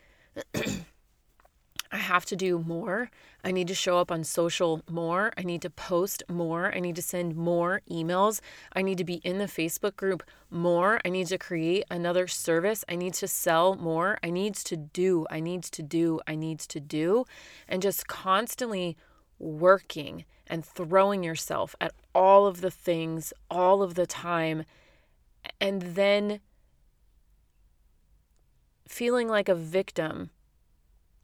I 1.91 1.97
have 1.97 2.25
to 2.25 2.35
do 2.35 2.59
more. 2.59 3.09
I 3.43 3.51
need 3.51 3.67
to 3.69 3.73
show 3.73 3.97
up 3.97 4.11
on 4.11 4.23
social 4.23 4.83
more. 4.87 5.31
I 5.37 5.41
need 5.41 5.63
to 5.63 5.71
post 5.71 6.21
more. 6.29 6.73
I 6.73 6.79
need 6.79 6.95
to 6.97 7.01
send 7.01 7.35
more 7.35 7.81
emails. 7.89 8.41
I 8.73 8.83
need 8.83 8.99
to 8.99 9.03
be 9.03 9.15
in 9.15 9.39
the 9.39 9.45
Facebook 9.45 9.95
group 9.95 10.21
more. 10.51 11.01
I 11.03 11.09
need 11.09 11.27
to 11.27 11.37
create 11.39 11.85
another 11.89 12.27
service. 12.27 12.85
I 12.87 12.95
need 12.95 13.15
to 13.15 13.27
sell 13.27 13.75
more. 13.75 14.19
I 14.23 14.29
need 14.29 14.53
to 14.55 14.77
do. 14.77 15.25
I 15.31 15.39
need 15.39 15.63
to 15.63 15.81
do. 15.81 16.19
I 16.27 16.35
need 16.35 16.59
to 16.59 16.79
do. 16.79 17.25
And 17.67 17.81
just 17.81 18.07
constantly 18.07 18.95
working 19.39 20.25
and 20.45 20.63
throwing 20.63 21.23
yourself 21.23 21.75
at 21.81 21.93
all 22.13 22.45
of 22.45 22.61
the 22.61 22.71
things 22.71 23.33
all 23.49 23.81
of 23.81 23.95
the 23.95 24.05
time. 24.05 24.63
And 25.59 25.81
then 25.81 26.39
feeling 28.87 29.27
like 29.27 29.49
a 29.49 29.55
victim 29.55 30.29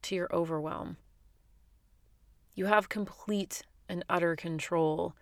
to 0.06 0.16
your 0.16 0.30
overwhelm. 0.32 0.98
You 2.54 2.68
have 2.68 2.90
complete 2.90 3.64
and 3.90 4.06
utter 4.08 4.36
control 4.36 5.16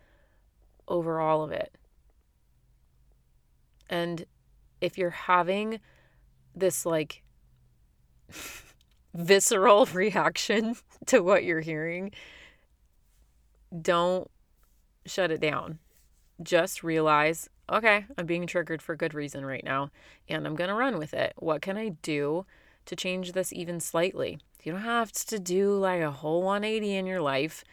over 0.88 1.20
all 1.20 1.42
of 1.42 1.52
it. 1.52 1.74
And 3.90 4.26
if 4.82 4.98
you're 4.98 5.10
having 5.10 5.80
this 6.56 6.86
like 6.86 7.24
visceral 9.14 9.86
reaction 9.94 10.76
to 11.08 11.22
what 11.22 11.46
you're 11.46 11.62
hearing, 11.62 12.12
don't 13.82 14.30
shut 15.06 15.32
it 15.32 15.40
down. 15.40 15.80
Just 16.42 16.84
realize, 16.84 17.50
okay, 17.72 18.06
I'm 18.18 18.26
being 18.26 18.48
triggered 18.48 18.82
for 18.82 18.96
good 18.96 19.14
reason 19.14 19.46
right 19.46 19.64
now, 19.64 19.92
and 20.28 20.46
I'm 20.46 20.56
going 20.56 20.68
to 20.68 20.74
run 20.74 20.98
with 20.98 21.14
it. 21.14 21.34
What 21.38 21.62
can 21.62 21.78
I 21.78 21.90
do 22.02 22.46
to 22.86 22.96
change 22.96 23.32
this 23.32 23.54
even 23.54 23.80
slightly? 23.80 24.40
You 24.64 24.72
don't 24.72 24.82
have 24.82 25.12
to 25.12 25.40
do 25.40 25.76
like 25.76 26.02
a 26.02 26.12
whole 26.12 26.42
180 26.42 26.96
in 26.96 27.06
your 27.06 27.22
life. 27.22 27.66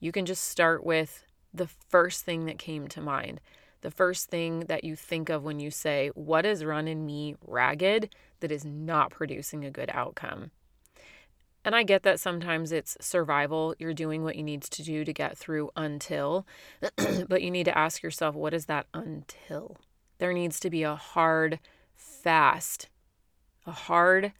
You 0.00 0.12
can 0.12 0.24
just 0.24 0.44
start 0.44 0.82
with 0.82 1.24
the 1.52 1.66
first 1.66 2.24
thing 2.24 2.46
that 2.46 2.58
came 2.58 2.88
to 2.88 3.00
mind. 3.02 3.40
The 3.82 3.90
first 3.90 4.28
thing 4.28 4.60
that 4.60 4.82
you 4.82 4.96
think 4.96 5.28
of 5.28 5.44
when 5.44 5.60
you 5.60 5.70
say, 5.70 6.10
What 6.14 6.46
is 6.46 6.64
running 6.64 7.04
me 7.04 7.36
ragged 7.46 8.14
that 8.40 8.50
is 8.50 8.64
not 8.64 9.10
producing 9.10 9.64
a 9.64 9.70
good 9.70 9.90
outcome? 9.92 10.50
And 11.64 11.76
I 11.76 11.82
get 11.82 12.02
that 12.04 12.18
sometimes 12.18 12.72
it's 12.72 12.96
survival. 13.00 13.74
You're 13.78 13.92
doing 13.92 14.24
what 14.24 14.36
you 14.36 14.42
need 14.42 14.62
to 14.62 14.82
do 14.82 15.04
to 15.04 15.12
get 15.12 15.36
through 15.36 15.70
until, 15.76 16.46
but 17.28 17.42
you 17.42 17.50
need 17.50 17.64
to 17.64 17.76
ask 17.76 18.02
yourself, 18.02 18.34
what 18.34 18.54
is 18.54 18.66
that 18.66 18.86
until? 18.94 19.76
There 20.16 20.32
needs 20.32 20.58
to 20.60 20.70
be 20.70 20.82
a 20.82 20.96
hard, 20.96 21.60
fast, 21.94 22.88
a 23.66 23.72
hard, 23.72 24.32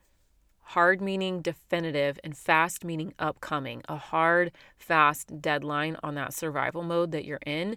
hard 0.72 1.00
meaning 1.00 1.40
definitive, 1.40 2.20
and 2.22 2.36
fast 2.36 2.84
meaning 2.84 3.14
upcoming, 3.18 3.82
a 3.88 3.96
hard, 3.96 4.52
fast 4.76 5.40
deadline 5.40 5.96
on 6.02 6.14
that 6.14 6.34
survival 6.34 6.82
mode 6.82 7.10
that 7.10 7.24
you're 7.24 7.40
in. 7.46 7.76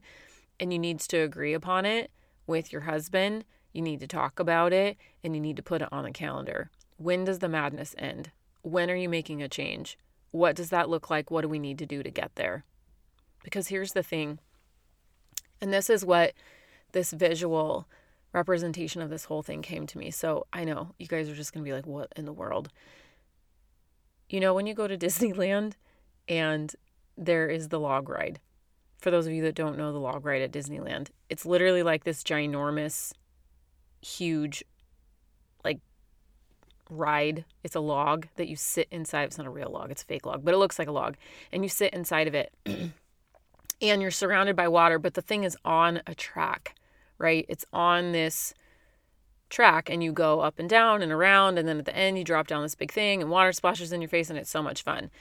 And 0.60 0.74
you 0.74 0.80
need 0.80 1.00
to 1.00 1.18
agree 1.20 1.54
upon 1.54 1.86
it 1.86 2.12
with 2.46 2.74
your 2.74 2.82
husband. 2.82 3.46
You 3.72 3.82
need 3.82 4.02
to 4.02 4.08
talk 4.08 4.40
about 4.40 4.74
it 4.74 4.98
and 5.24 5.34
you 5.34 5.42
need 5.42 5.56
to 5.56 5.64
put 5.64 5.82
it 5.82 5.88
on 5.90 6.04
the 6.04 6.12
calendar. 6.12 6.70
When 6.98 7.24
does 7.24 7.40
the 7.40 7.48
madness 7.48 7.96
end? 7.98 8.32
When 8.62 8.92
are 8.92 8.96
you 8.96 9.08
making 9.08 9.42
a 9.42 9.48
change? 9.48 9.98
What 10.32 10.58
does 10.58 10.70
that 10.70 10.90
look 10.90 11.10
like? 11.10 11.32
What 11.32 11.44
do 11.44 11.48
we 11.48 11.60
need 11.60 11.80
to 11.80 11.86
do 11.86 12.04
to 12.04 12.12
get 12.12 12.36
there? 12.36 12.66
Because 13.42 13.70
here's 13.70 13.94
the 13.94 14.04
thing, 14.04 14.40
and 15.62 15.72
this 15.74 15.90
is 15.90 16.06
what 16.06 16.34
this 16.92 17.12
visual 17.12 17.88
representation 18.34 19.02
of 19.02 19.10
this 19.10 19.26
whole 19.26 19.44
thing 19.44 19.62
came 19.62 19.86
to 19.88 19.98
me. 19.98 20.12
So 20.12 20.48
I 20.54 20.64
know 20.64 20.94
you 20.98 21.08
guys 21.08 21.30
are 21.30 21.36
just 21.36 21.54
going 21.54 21.64
to 21.64 21.70
be 21.70 21.74
like, 21.74 21.86
what 21.86 22.12
in 22.16 22.26
the 22.26 22.34
world? 22.34 22.70
You 24.30 24.40
know, 24.40 24.54
when 24.54 24.68
you 24.68 24.74
go 24.74 24.88
to 24.88 24.98
Disneyland 25.06 25.74
and 26.28 26.74
there 27.18 27.50
is 27.50 27.70
the 27.70 27.80
log 27.80 28.10
ride, 28.10 28.40
for 28.98 29.12
those 29.12 29.28
of 29.28 29.34
you 29.34 29.42
that 29.44 29.56
don't 29.56 29.78
know 29.78 29.92
the 29.92 30.00
log 30.00 30.26
ride 30.26 30.42
at 30.42 30.52
Disneyland, 30.52 31.10
it's 31.30 31.46
literally 31.46 31.84
like 31.84 32.04
this 32.04 32.24
ginormous, 32.24 33.14
huge 34.02 34.64
like 35.66 35.80
ride. 36.90 37.46
It's 37.64 37.76
a 37.76 37.80
log 37.80 38.28
that 38.36 38.48
you 38.48 38.56
sit 38.56 38.88
inside. 38.92 39.24
It's 39.24 39.38
not 39.38 39.48
a 39.48 39.52
real 39.52 39.72
log, 39.72 39.92
it's 39.92 40.04
a 40.04 40.06
fake 40.06 40.26
log, 40.26 40.46
but 40.46 40.54
it 40.54 40.58
looks 40.58 40.80
like 40.80 40.88
a 40.88 40.94
log. 40.94 41.18
And 41.52 41.64
you 41.64 41.70
sit 41.70 41.94
inside 41.94 42.28
of 42.28 42.36
it. 42.36 42.54
and 43.82 44.02
you're 44.02 44.12
surrounded 44.12 44.56
by 44.56 44.68
water, 44.68 45.00
but 45.00 45.16
the 45.16 45.22
thing 45.22 45.44
is 45.44 45.58
on 45.66 46.02
a 46.06 46.14
track, 46.14 46.76
right? 47.22 47.46
It's 47.48 47.66
on 47.72 48.12
this 48.12 48.54
track 49.50 49.90
and 49.90 50.04
you 50.04 50.12
go 50.12 50.40
up 50.40 50.60
and 50.60 50.70
down 50.70 51.02
and 51.02 51.12
around 51.12 51.58
and 51.58 51.68
then 51.68 51.78
at 51.78 51.86
the 51.86 51.96
end 51.96 52.18
you 52.18 52.24
drop 52.24 52.48
down 52.48 52.64
this 52.64 52.76
big 52.76 52.92
thing 52.92 53.22
and 53.22 53.30
water 53.30 53.52
splashes 53.52 53.92
in 53.92 54.02
your 54.02 54.10
face 54.10 54.30
and 54.30 54.40
it's 54.40 54.50
so 54.50 54.64
much 54.64 54.84
fun. 54.84 55.12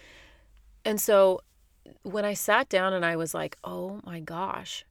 And 0.84 1.00
so 1.00 1.40
when 2.02 2.24
I 2.24 2.34
sat 2.34 2.68
down 2.68 2.92
and 2.92 3.04
I 3.04 3.16
was 3.16 3.34
like, 3.34 3.56
"Oh 3.64 4.00
my 4.04 4.20
gosh, 4.20 4.84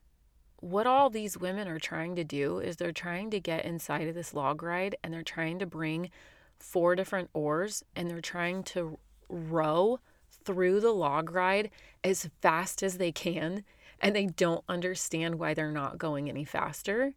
what 0.60 0.86
all 0.86 1.08
these 1.08 1.38
women 1.38 1.66
are 1.68 1.78
trying 1.78 2.14
to 2.16 2.24
do 2.24 2.58
is 2.58 2.76
they're 2.76 2.92
trying 2.92 3.30
to 3.30 3.40
get 3.40 3.64
inside 3.64 4.06
of 4.06 4.14
this 4.14 4.34
log 4.34 4.62
ride 4.62 4.94
and 5.02 5.12
they're 5.12 5.22
trying 5.22 5.58
to 5.58 5.66
bring 5.66 6.10
four 6.58 6.94
different 6.94 7.30
oars 7.32 7.82
and 7.96 8.10
they're 8.10 8.20
trying 8.20 8.62
to 8.62 8.98
row 9.28 9.98
through 10.44 10.80
the 10.80 10.92
log 10.92 11.30
ride 11.30 11.70
as 12.04 12.28
fast 12.40 12.82
as 12.82 12.98
they 12.98 13.10
can 13.10 13.64
and 14.00 14.14
they 14.14 14.26
don't 14.26 14.64
understand 14.68 15.38
why 15.38 15.54
they're 15.54 15.70
not 15.70 15.98
going 15.98 16.28
any 16.28 16.44
faster, 16.44 17.14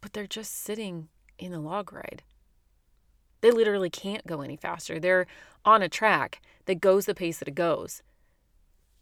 but 0.00 0.12
they're 0.12 0.26
just 0.26 0.62
sitting 0.62 1.08
in 1.38 1.52
the 1.52 1.60
log 1.60 1.92
ride. 1.92 2.22
They 3.40 3.50
literally 3.50 3.90
can't 3.90 4.26
go 4.26 4.40
any 4.40 4.56
faster. 4.56 4.98
They're 4.98 5.26
on 5.64 5.82
a 5.82 5.88
track 5.88 6.40
that 6.66 6.80
goes 6.80 7.06
the 7.06 7.14
pace 7.14 7.38
that 7.38 7.48
it 7.48 7.54
goes. 7.54 8.02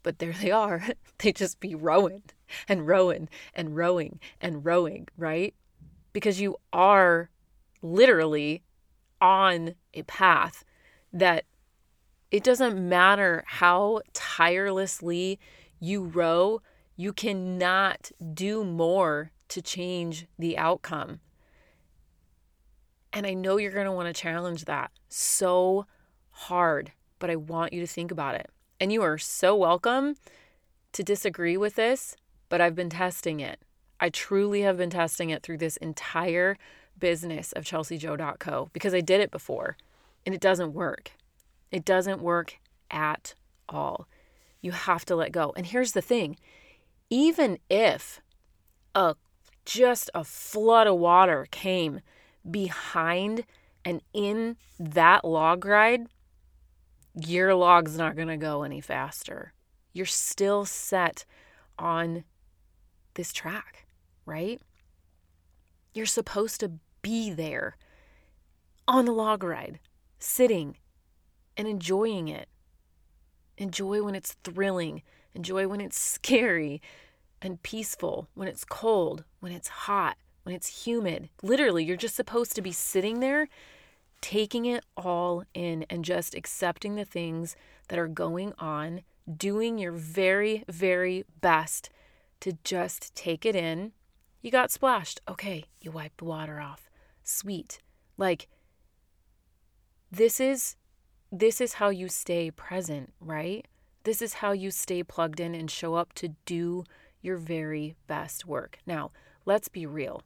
But 0.01 0.19
there 0.19 0.33
they 0.33 0.51
are. 0.51 0.83
they 1.19 1.31
just 1.31 1.59
be 1.59 1.75
rowing 1.75 2.23
and 2.67 2.87
rowing 2.87 3.29
and 3.53 3.75
rowing 3.75 4.19
and 4.39 4.65
rowing, 4.65 5.07
right? 5.17 5.53
Because 6.13 6.39
you 6.39 6.57
are 6.71 7.29
literally 7.81 8.63
on 9.21 9.75
a 9.93 10.03
path 10.03 10.63
that 11.11 11.45
it 12.31 12.43
doesn't 12.43 12.77
matter 12.77 13.43
how 13.47 14.01
tirelessly 14.13 15.39
you 15.79 16.03
row, 16.03 16.61
you 16.99 17.13
cannot 17.13 18.11
do 18.33 18.65
more 18.65 19.31
to 19.47 19.61
change 19.61 20.27
the 20.37 20.57
outcome. 20.57 21.21
And 23.13 23.25
I 23.25 23.33
know 23.33 23.55
you're 23.55 23.71
going 23.71 23.85
to 23.85 23.91
want 23.93 24.13
to 24.13 24.21
challenge 24.21 24.65
that 24.65 24.91
so 25.07 25.85
hard, 26.29 26.91
but 27.17 27.29
I 27.29 27.37
want 27.37 27.71
you 27.71 27.79
to 27.79 27.87
think 27.87 28.11
about 28.11 28.35
it. 28.35 28.49
And 28.81 28.91
you 28.91 29.01
are 29.01 29.17
so 29.17 29.55
welcome 29.55 30.17
to 30.91 31.01
disagree 31.01 31.55
with 31.55 31.75
this, 31.75 32.17
but 32.49 32.59
I've 32.59 32.75
been 32.75 32.89
testing 32.89 33.39
it. 33.39 33.61
I 34.01 34.09
truly 34.09 34.63
have 34.63 34.75
been 34.75 34.89
testing 34.89 35.29
it 35.29 35.41
through 35.41 35.59
this 35.59 35.77
entire 35.77 36.57
business 36.99 37.53
of 37.53 37.63
chelseajoe.co 37.63 38.71
because 38.73 38.93
I 38.93 38.99
did 38.99 39.21
it 39.21 39.31
before 39.31 39.77
and 40.25 40.35
it 40.35 40.41
doesn't 40.41 40.73
work. 40.73 41.11
It 41.71 41.85
doesn't 41.85 42.21
work 42.21 42.57
at 42.91 43.35
all. 43.69 44.05
You 44.59 44.73
have 44.73 45.05
to 45.05 45.15
let 45.15 45.31
go. 45.31 45.53
And 45.55 45.65
here's 45.65 45.93
the 45.93 46.01
thing 46.01 46.35
even 47.09 47.57
if 47.69 48.21
a 48.95 49.15
just 49.65 50.09
a 50.13 50.23
flood 50.23 50.87
of 50.87 50.97
water 50.97 51.47
came 51.51 52.01
behind 52.49 53.45
and 53.85 54.01
in 54.13 54.57
that 54.79 55.23
log 55.23 55.65
ride, 55.65 56.07
your 57.13 57.53
log's 57.53 57.97
not 57.97 58.15
going 58.15 58.27
to 58.27 58.37
go 58.37 58.63
any 58.63 58.81
faster. 58.81 59.53
You're 59.93 60.05
still 60.05 60.65
set 60.65 61.25
on 61.77 62.23
this 63.13 63.31
track, 63.33 63.85
right? 64.25 64.61
You're 65.93 66.05
supposed 66.05 66.59
to 66.61 66.71
be 67.01 67.31
there 67.31 67.77
on 68.87 69.05
the 69.05 69.11
log 69.11 69.43
ride, 69.43 69.79
sitting 70.19 70.77
and 71.57 71.67
enjoying 71.67 72.27
it. 72.27 72.47
Enjoy 73.57 74.01
when 74.03 74.15
it's 74.15 74.35
thrilling. 74.43 75.03
Enjoy 75.33 75.67
when 75.67 75.81
it's 75.81 75.99
scary 75.99 76.81
and 77.41 77.61
peaceful, 77.63 78.27
when 78.33 78.47
it's 78.47 78.65
cold, 78.65 79.23
when 79.39 79.51
it's 79.51 79.67
hot, 79.67 80.17
when 80.43 80.55
it's 80.55 80.85
humid. 80.85 81.29
Literally, 81.41 81.83
you're 81.83 81.97
just 81.97 82.15
supposed 82.15 82.55
to 82.55 82.61
be 82.61 82.71
sitting 82.71 83.19
there, 83.19 83.47
taking 84.21 84.65
it 84.65 84.85
all 84.97 85.43
in 85.53 85.85
and 85.89 86.03
just 86.03 86.35
accepting 86.35 86.95
the 86.95 87.05
things 87.05 87.55
that 87.87 87.99
are 87.99 88.07
going 88.07 88.53
on, 88.59 89.01
doing 89.37 89.77
your 89.77 89.91
very, 89.91 90.63
very 90.67 91.23
best 91.41 91.89
to 92.41 92.57
just 92.63 93.13
take 93.15 93.45
it 93.45 93.55
in. 93.55 93.91
You 94.41 94.51
got 94.51 94.71
splashed. 94.71 95.21
Okay, 95.27 95.65
you 95.81 95.91
wipe 95.91 96.17
the 96.17 96.25
water 96.25 96.59
off. 96.59 96.89
Sweet. 97.23 97.79
Like, 98.17 98.47
this 100.11 100.39
is 100.39 100.75
this 101.31 101.61
is 101.61 101.73
how 101.73 101.89
you 101.89 102.09
stay 102.09 102.49
present, 102.49 103.13
right? 103.19 103.67
This 104.03 104.21
is 104.21 104.35
how 104.35 104.51
you 104.51 104.71
stay 104.71 105.03
plugged 105.03 105.39
in 105.39 105.53
and 105.53 105.69
show 105.69 105.95
up 105.95 106.13
to 106.13 106.29
do 106.45 106.83
your 107.21 107.37
very 107.37 107.95
best 108.07 108.45
work. 108.45 108.79
Now, 108.85 109.11
let's 109.45 109.67
be 109.67 109.85
real. 109.85 110.23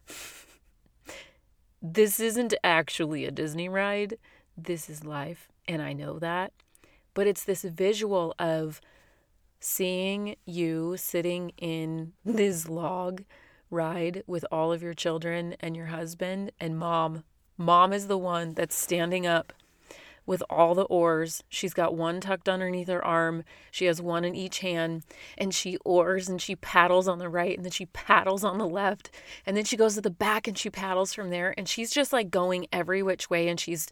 this 1.82 2.20
isn't 2.20 2.54
actually 2.64 3.26
a 3.26 3.32
Disney 3.32 3.68
ride. 3.68 4.18
This 4.56 4.90
is 4.90 5.04
life, 5.04 5.50
and 5.68 5.82
I 5.82 5.94
know 5.94 6.20
that. 6.20 6.54
But 7.14 7.28
it's 7.28 7.44
this 7.44 7.64
visual 7.64 8.34
of 8.38 8.80
seeing 9.60 10.36
you 10.46 10.96
sitting 10.98 11.52
in 11.58 12.14
this 12.26 12.70
log 12.70 13.24
ride 13.70 14.24
with 14.28 14.46
all 14.52 14.72
of 14.72 14.84
your 14.84 14.94
children 14.94 15.56
and 15.60 15.76
your 15.76 15.88
husband 15.88 16.52
and 16.60 16.78
mom. 16.78 17.24
Mom 17.58 17.92
is 17.92 18.08
the 18.08 18.18
one 18.18 18.54
that's 18.54 18.76
standing 18.76 19.26
up 19.26 19.54
with 20.26 20.44
all 20.50 20.76
the 20.76 20.84
oars. 20.84 21.44
She's 21.50 21.74
got 21.74 21.96
one 21.96 22.22
tucked 22.22 22.48
underneath 22.48 22.88
her 22.88 23.04
arm. 23.04 23.44
She 23.72 23.86
has 23.86 24.02
one 24.02 24.26
in 24.26 24.36
each 24.36 24.60
hand, 24.60 25.04
and 25.38 25.54
she 25.54 25.78
oars 25.86 26.30
and 26.30 26.42
she 26.42 26.56
paddles 26.56 27.08
on 27.08 27.20
the 27.20 27.30
right, 27.30 27.56
and 27.56 27.66
then 27.66 27.72
she 27.72 27.88
paddles 27.88 28.44
on 28.44 28.58
the 28.58 28.68
left, 28.68 29.12
and 29.46 29.58
then 29.58 29.66
she 29.66 29.78
goes 29.78 29.96
to 29.96 30.02
the 30.02 30.10
back 30.10 30.48
and 30.48 30.58
she 30.58 30.70
paddles 30.70 31.14
from 31.14 31.30
there. 31.30 31.54
And 31.58 31.68
she's 31.68 31.92
just 31.92 32.14
like 32.14 32.32
going 32.32 32.68
every 32.72 33.04
which 33.04 33.30
way, 33.30 33.48
and 33.48 33.60
she's 33.60 33.88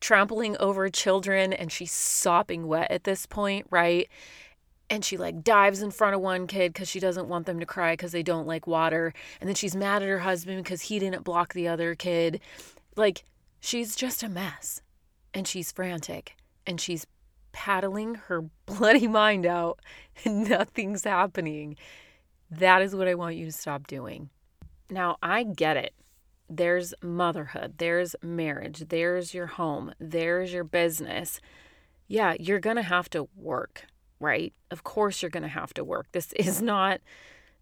trampling 0.00 0.56
over 0.58 0.88
children, 0.90 1.52
and 1.52 1.72
she's 1.72 1.92
sopping 1.92 2.66
wet 2.66 2.90
at 2.90 3.04
this 3.04 3.26
point, 3.26 3.66
right? 3.70 4.08
and 4.90 5.04
she 5.04 5.16
like 5.16 5.42
dives 5.42 5.82
in 5.82 5.90
front 5.90 6.14
of 6.14 6.20
one 6.20 6.46
kid 6.46 6.72
because 6.72 6.88
she 6.88 7.00
doesn't 7.00 7.28
want 7.28 7.46
them 7.46 7.58
to 7.58 7.66
cry 7.66 7.94
because 7.94 8.12
they 8.12 8.22
don't 8.22 8.46
like 8.46 8.66
water 8.66 9.12
and 9.40 9.48
then 9.48 9.54
she's 9.54 9.74
mad 9.74 10.02
at 10.02 10.08
her 10.08 10.20
husband 10.20 10.62
because 10.62 10.82
he 10.82 10.98
didn't 10.98 11.24
block 11.24 11.54
the 11.54 11.66
other 11.66 11.94
kid 11.94 12.40
like 12.96 13.24
she's 13.60 13.96
just 13.96 14.22
a 14.22 14.28
mess 14.28 14.82
and 15.34 15.46
she's 15.46 15.72
frantic 15.72 16.36
and 16.66 16.80
she's 16.80 17.06
paddling 17.52 18.14
her 18.14 18.42
bloody 18.66 19.08
mind 19.08 19.44
out 19.44 19.80
and 20.24 20.48
nothing's 20.48 21.04
happening. 21.04 21.76
That 22.50 22.82
is 22.82 22.94
what 22.94 23.08
I 23.08 23.14
want 23.14 23.36
you 23.36 23.46
to 23.46 23.52
stop 23.52 23.86
doing. 23.86 24.30
Now, 24.90 25.16
I 25.22 25.42
get 25.42 25.76
it. 25.76 25.94
There's 26.48 26.92
motherhood, 27.02 27.74
there's 27.78 28.14
marriage, 28.22 28.84
there's 28.90 29.32
your 29.32 29.46
home, 29.46 29.94
there's 29.98 30.52
your 30.52 30.62
business. 30.62 31.40
Yeah, 32.06 32.34
you're 32.38 32.60
going 32.60 32.76
to 32.76 32.82
have 32.82 33.08
to 33.10 33.28
work, 33.34 33.86
right? 34.20 34.52
Of 34.70 34.84
course, 34.84 35.22
you're 35.22 35.30
going 35.30 35.42
to 35.42 35.48
have 35.48 35.72
to 35.74 35.84
work. 35.84 36.08
This 36.12 36.32
is 36.36 36.60
not 36.60 37.00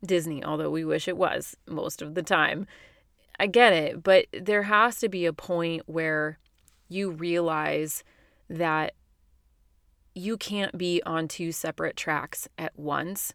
Disney, 0.05 0.43
although 0.45 0.71
we 0.71 0.85
wish 0.85 1.07
it 1.07 1.17
was 1.17 1.57
most 1.69 2.03
of 2.03 2.15
the 2.15 2.25
time. 2.25 2.67
I 3.39 3.47
get 3.47 3.73
it, 3.73 4.03
but 4.03 4.27
there 4.33 4.65
has 4.65 4.99
to 4.99 5.09
be 5.09 5.27
a 5.27 5.33
point 5.33 5.83
where 5.87 6.39
you 6.93 7.11
realize 7.11 8.05
that 8.49 8.95
you 10.15 10.37
can't 10.37 10.77
be 10.77 11.03
on 11.07 11.27
two 11.27 11.53
separate 11.53 11.97
tracks 11.97 12.49
at 12.59 12.79
once 12.79 13.33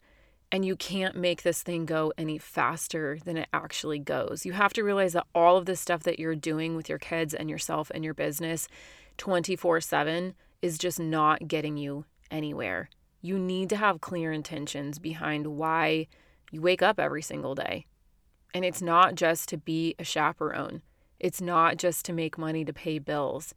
and 0.52 0.64
you 0.64 0.76
can't 0.76 1.16
make 1.16 1.42
this 1.42 1.62
thing 1.62 1.86
go 1.86 2.14
any 2.18 2.38
faster 2.38 3.18
than 3.26 3.36
it 3.36 3.50
actually 3.52 4.00
goes. 4.00 4.46
You 4.46 4.54
have 4.54 4.74
to 4.74 4.84
realize 4.84 5.14
that 5.14 5.28
all 5.36 5.58
of 5.58 5.66
the 5.66 5.76
stuff 5.76 6.04
that 6.04 6.20
you're 6.20 6.36
doing 6.36 6.76
with 6.76 6.88
your 6.88 7.00
kids 7.00 7.34
and 7.34 7.50
yourself 7.50 7.92
and 7.94 8.04
your 8.04 8.14
business 8.14 8.68
24 9.18 9.82
7 9.82 10.34
is 10.62 10.78
just 10.78 11.00
not 11.00 11.48
getting 11.48 11.78
you 11.78 12.06
anywhere. 12.32 12.90
You 13.22 13.38
need 13.38 13.70
to 13.70 13.76
have 13.76 14.00
clear 14.00 14.32
intentions 14.32 15.00
behind 15.00 15.48
why 15.48 16.08
you 16.52 16.62
wake 16.62 16.82
up 16.82 17.00
every 17.00 17.22
single 17.22 17.56
day. 17.56 17.86
And 18.54 18.64
it's 18.64 18.82
not 18.82 19.16
just 19.16 19.50
to 19.50 19.58
be 19.58 19.96
a 20.00 20.04
chaperone. 20.04 20.82
It's 21.20 21.42
not 21.42 21.78
just 21.78 22.06
to 22.06 22.14
make 22.14 22.38
money 22.38 22.64
to 22.66 22.74
pay 22.74 23.00
bills. 23.00 23.54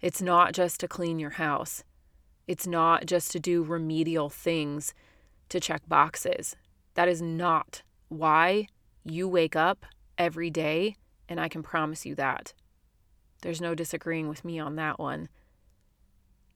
It's 0.00 0.20
not 0.20 0.52
just 0.52 0.80
to 0.80 0.88
clean 0.88 1.18
your 1.18 1.30
house. 1.30 1.84
It's 2.46 2.66
not 2.66 3.06
just 3.06 3.30
to 3.32 3.40
do 3.40 3.62
remedial 3.62 4.28
things 4.28 4.92
to 5.50 5.60
check 5.60 5.82
boxes. 5.88 6.56
That 6.94 7.08
is 7.08 7.22
not 7.22 7.82
why 8.08 8.66
you 9.04 9.28
wake 9.28 9.54
up 9.54 9.86
every 10.18 10.50
day, 10.50 10.96
and 11.28 11.38
I 11.38 11.48
can 11.48 11.62
promise 11.62 12.04
you 12.04 12.14
that. 12.16 12.54
There's 13.42 13.60
no 13.60 13.74
disagreeing 13.74 14.28
with 14.28 14.44
me 14.44 14.58
on 14.58 14.76
that 14.76 14.98
one. 14.98 15.28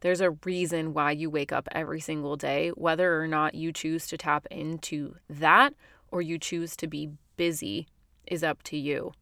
There's 0.01 0.20
a 0.20 0.33
reason 0.44 0.92
why 0.92 1.12
you 1.12 1.31
wake 1.31 1.53
up 1.53 1.68
every 1.73 2.01
single 2.01 2.37
day, 2.37 2.70
whether 2.70 3.20
or 3.23 3.27
not 3.27 3.55
you 3.55 3.73
choose 3.73 4.07
to 4.09 4.18
tap 4.18 4.47
into 4.51 5.16
that 5.31 5.75
or 6.11 6.20
you 6.20 6.38
choose 6.38 6.77
to 6.77 6.87
be 6.87 7.11
busy 7.37 7.87
is 8.27 8.44
up 8.44 8.62
to 8.64 8.77
you. 8.77 9.12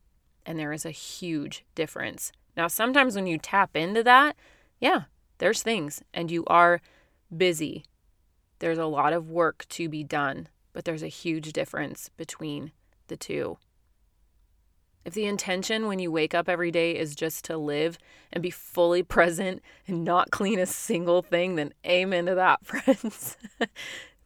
And 0.45 0.59
there 0.59 0.73
is 0.73 0.85
a 0.85 0.91
huge 0.91 1.65
difference. 1.75 2.33
Now, 2.57 2.67
sometimes 2.67 3.15
when 3.15 3.27
you 3.27 3.39
tap 3.39 3.77
into 3.77 4.03
that, 4.03 4.37
yeah, 4.81 5.03
there's 5.39 5.63
things 5.63 6.03
and 6.13 6.31
you 6.31 6.45
are 6.47 6.81
busy. 7.35 7.85
There's 8.59 8.79
a 8.79 8.87
lot 8.87 9.13
of 9.13 9.31
work 9.31 9.67
to 9.71 9.89
be 9.89 10.05
done, 10.05 10.49
but 10.73 10.85
there's 10.85 11.03
a 11.03 11.09
huge 11.09 11.53
difference 11.53 12.11
between 12.17 12.73
the 13.09 13.17
two. 13.17 13.59
If 15.05 15.15
the 15.15 15.25
intention 15.25 15.89
when 15.89 15.99
you 15.99 16.13
wake 16.13 16.35
up 16.35 16.49
every 16.49 16.71
day 16.71 16.97
is 16.97 17.17
just 17.17 17.45
to 17.47 17.57
live 17.57 17.99
and 18.33 18.43
be 18.43 18.51
fully 18.51 19.03
present 19.17 19.63
and 19.87 20.05
not 20.05 20.31
clean 20.31 20.59
a 20.59 20.67
single 20.67 21.23
thing, 21.23 21.57
then 21.57 21.73
amen 21.85 22.27
to 22.27 22.35
that, 22.35 22.65
friends. 22.65 23.37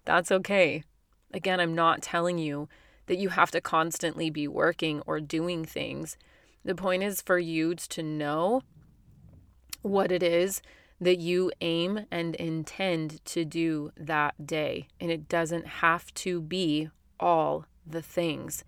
That's 0.05 0.31
okay. 0.31 0.85
Again, 1.33 1.61
I'm 1.61 1.75
not 1.75 2.03
telling 2.03 2.39
you 2.39 2.69
that 3.07 3.19
you 3.19 3.31
have 3.31 3.51
to 3.53 3.61
constantly 3.61 4.31
be 4.31 4.49
working 4.49 5.03
or 5.07 5.21
doing 5.21 5.65
things. 5.65 6.17
The 6.65 6.75
point 6.75 7.03
is 7.03 7.23
for 7.23 7.39
you 7.39 7.75
to 7.75 8.03
know 8.03 8.63
what 9.83 10.11
it 10.11 10.23
is 10.23 10.63
that 11.01 11.19
you 11.19 11.53
aim 11.61 12.07
and 12.11 12.35
intend 12.37 13.25
to 13.27 13.45
do 13.45 13.93
that 13.97 14.47
day. 14.47 14.89
And 15.01 15.11
it 15.11 15.29
doesn't 15.29 15.67
have 15.67 16.13
to 16.15 16.41
be 16.41 16.91
all 17.21 17.67
the 17.87 18.03
things. 18.03 18.65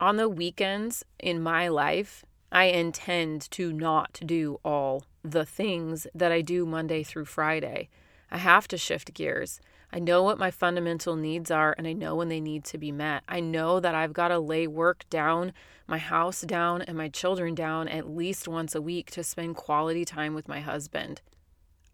On 0.00 0.16
the 0.16 0.28
weekends 0.28 1.04
in 1.18 1.42
my 1.42 1.68
life, 1.68 2.24
I 2.50 2.64
intend 2.64 3.50
to 3.52 3.72
not 3.72 4.20
do 4.24 4.60
all 4.64 5.04
the 5.22 5.44
things 5.44 6.06
that 6.14 6.32
I 6.32 6.40
do 6.40 6.66
Monday 6.66 7.02
through 7.02 7.24
Friday. 7.26 7.88
I 8.30 8.38
have 8.38 8.66
to 8.68 8.78
shift 8.78 9.14
gears. 9.14 9.60
I 9.94 10.00
know 10.00 10.24
what 10.24 10.40
my 10.40 10.50
fundamental 10.50 11.14
needs 11.14 11.52
are 11.52 11.72
and 11.78 11.86
I 11.86 11.92
know 11.92 12.16
when 12.16 12.28
they 12.28 12.40
need 12.40 12.64
to 12.64 12.78
be 12.78 12.90
met. 12.90 13.22
I 13.28 13.38
know 13.38 13.78
that 13.78 13.94
I've 13.94 14.12
got 14.12 14.28
to 14.28 14.40
lay 14.40 14.66
work 14.66 15.08
down, 15.08 15.52
my 15.86 15.98
house 15.98 16.40
down, 16.40 16.82
and 16.82 16.98
my 16.98 17.08
children 17.08 17.54
down 17.54 17.86
at 17.86 18.10
least 18.10 18.48
once 18.48 18.74
a 18.74 18.82
week 18.82 19.12
to 19.12 19.22
spend 19.22 19.54
quality 19.54 20.04
time 20.04 20.34
with 20.34 20.48
my 20.48 20.58
husband. 20.58 21.22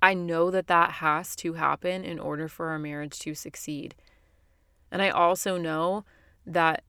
I 0.01 0.15
know 0.15 0.51
that 0.51 0.67
that 0.69 0.93
has 0.93 1.37
to 1.37 1.53
happen 1.53 2.03
in 2.03 2.19
order 2.19 2.49
for 2.49 2.69
our 2.69 2.79
marriage 2.79 3.19
to 3.19 3.35
succeed. 3.35 3.95
And 4.91 5.03
I 5.03 5.11
also 5.11 5.59
know 5.59 6.07
that 6.47 6.85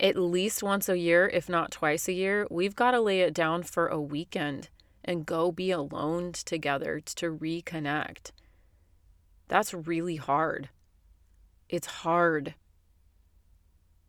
at 0.00 0.16
least 0.16 0.60
once 0.60 0.88
a 0.88 0.98
year, 0.98 1.30
if 1.32 1.48
not 1.48 1.70
twice 1.70 2.08
a 2.08 2.12
year, 2.12 2.48
we've 2.50 2.74
got 2.74 2.90
to 2.90 3.00
lay 3.00 3.20
it 3.20 3.32
down 3.32 3.62
for 3.62 3.86
a 3.86 4.00
weekend 4.00 4.70
and 5.04 5.24
go 5.24 5.52
be 5.52 5.70
alone 5.70 6.32
together 6.32 6.98
to 6.98 7.32
reconnect. 7.32 8.32
That's 9.52 9.74
really 9.74 10.16
hard. 10.16 10.70
It's 11.68 11.86
hard. 11.86 12.54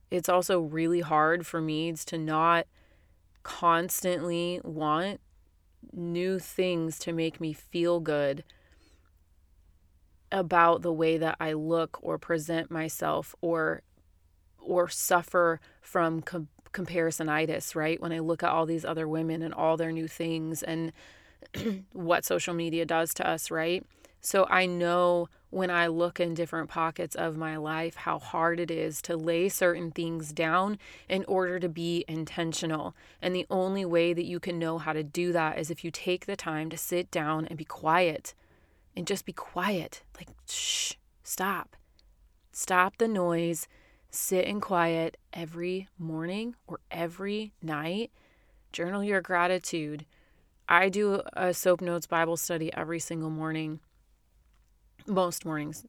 It's 0.09 0.29
also 0.29 0.61
really 0.61 1.01
hard 1.01 1.45
for 1.45 1.59
me 1.59 1.91
to 1.91 2.17
not 2.17 2.65
constantly 3.43 4.61
want 4.63 5.19
new 5.91 6.39
things 6.39 6.97
to 6.99 7.11
make 7.11 7.41
me 7.41 7.51
feel 7.51 7.99
good 7.99 8.45
about 10.31 10.81
the 10.81 10.93
way 10.93 11.17
that 11.17 11.35
I 11.41 11.51
look 11.51 11.99
or 12.01 12.17
present 12.17 12.71
myself 12.71 13.35
or 13.41 13.81
or 14.57 14.87
suffer 14.87 15.59
from 15.81 16.21
com- 16.21 16.47
comparisonitis, 16.71 17.75
right? 17.75 17.99
When 18.01 18.13
I 18.13 18.19
look 18.19 18.43
at 18.43 18.49
all 18.49 18.65
these 18.65 18.85
other 18.85 19.09
women 19.09 19.41
and 19.41 19.53
all 19.53 19.75
their 19.75 19.91
new 19.91 20.07
things 20.07 20.63
and 20.63 20.93
what 21.91 22.23
social 22.23 22.53
media 22.53 22.85
does 22.85 23.13
to 23.15 23.27
us, 23.27 23.51
right? 23.51 23.85
So 24.23 24.47
I 24.49 24.65
know 24.65 25.27
when 25.49 25.69
I 25.69 25.87
look 25.87 26.19
in 26.19 26.33
different 26.33 26.69
pockets 26.69 27.13
of 27.13 27.35
my 27.35 27.57
life 27.57 27.95
how 27.95 28.17
hard 28.17 28.57
it 28.59 28.71
is 28.71 29.01
to 29.03 29.17
lay 29.17 29.49
certain 29.49 29.91
things 29.91 30.31
down 30.31 30.79
in 31.09 31.25
order 31.25 31.59
to 31.59 31.67
be 31.67 32.05
intentional. 32.07 32.95
And 33.21 33.35
the 33.35 33.45
only 33.49 33.83
way 33.83 34.13
that 34.13 34.25
you 34.25 34.39
can 34.39 34.57
know 34.57 34.77
how 34.77 34.93
to 34.93 35.03
do 35.03 35.33
that 35.33 35.59
is 35.59 35.69
if 35.69 35.83
you 35.83 35.91
take 35.91 36.25
the 36.25 36.37
time 36.37 36.69
to 36.69 36.77
sit 36.77 37.11
down 37.11 37.45
and 37.47 37.57
be 37.57 37.65
quiet 37.65 38.33
and 38.95 39.05
just 39.05 39.25
be 39.25 39.33
quiet. 39.33 40.03
Like, 40.17 40.29
shh, 40.49 40.93
stop. 41.23 41.75
Stop 42.53 42.97
the 42.97 43.09
noise. 43.09 43.67
Sit 44.09 44.45
in 44.45 44.61
quiet 44.61 45.17
every 45.33 45.89
morning 45.99 46.55
or 46.65 46.79
every 46.89 47.51
night. 47.61 48.09
Journal 48.71 49.03
your 49.03 49.21
gratitude. 49.21 50.05
I 50.69 50.87
do 50.87 51.21
a 51.33 51.53
Soap 51.53 51.81
Notes 51.81 52.07
Bible 52.07 52.37
study 52.37 52.73
every 52.73 52.99
single 52.99 53.29
morning. 53.29 53.81
Most 55.07 55.45
mornings. 55.45 55.85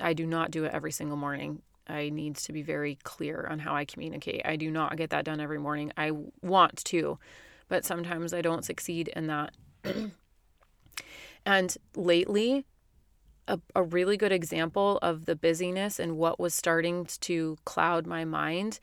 I 0.00 0.12
do 0.12 0.26
not 0.26 0.50
do 0.50 0.64
it 0.64 0.72
every 0.72 0.92
single 0.92 1.16
morning. 1.16 1.62
I 1.86 2.08
need 2.08 2.36
to 2.36 2.52
be 2.52 2.62
very 2.62 2.98
clear 3.02 3.46
on 3.50 3.58
how 3.58 3.74
I 3.74 3.84
communicate. 3.84 4.42
I 4.44 4.56
do 4.56 4.70
not 4.70 4.96
get 4.96 5.10
that 5.10 5.24
done 5.24 5.40
every 5.40 5.58
morning. 5.58 5.92
I 5.96 6.12
want 6.42 6.82
to, 6.86 7.18
but 7.68 7.84
sometimes 7.84 8.32
I 8.32 8.40
don't 8.40 8.64
succeed 8.64 9.08
in 9.08 9.26
that. 9.26 9.54
and 11.46 11.76
lately, 11.94 12.64
a, 13.46 13.60
a 13.74 13.82
really 13.82 14.16
good 14.16 14.32
example 14.32 14.98
of 15.02 15.26
the 15.26 15.36
busyness 15.36 15.98
and 15.98 16.16
what 16.16 16.40
was 16.40 16.54
starting 16.54 17.06
to 17.20 17.58
cloud 17.64 18.06
my 18.06 18.24
mind 18.24 18.80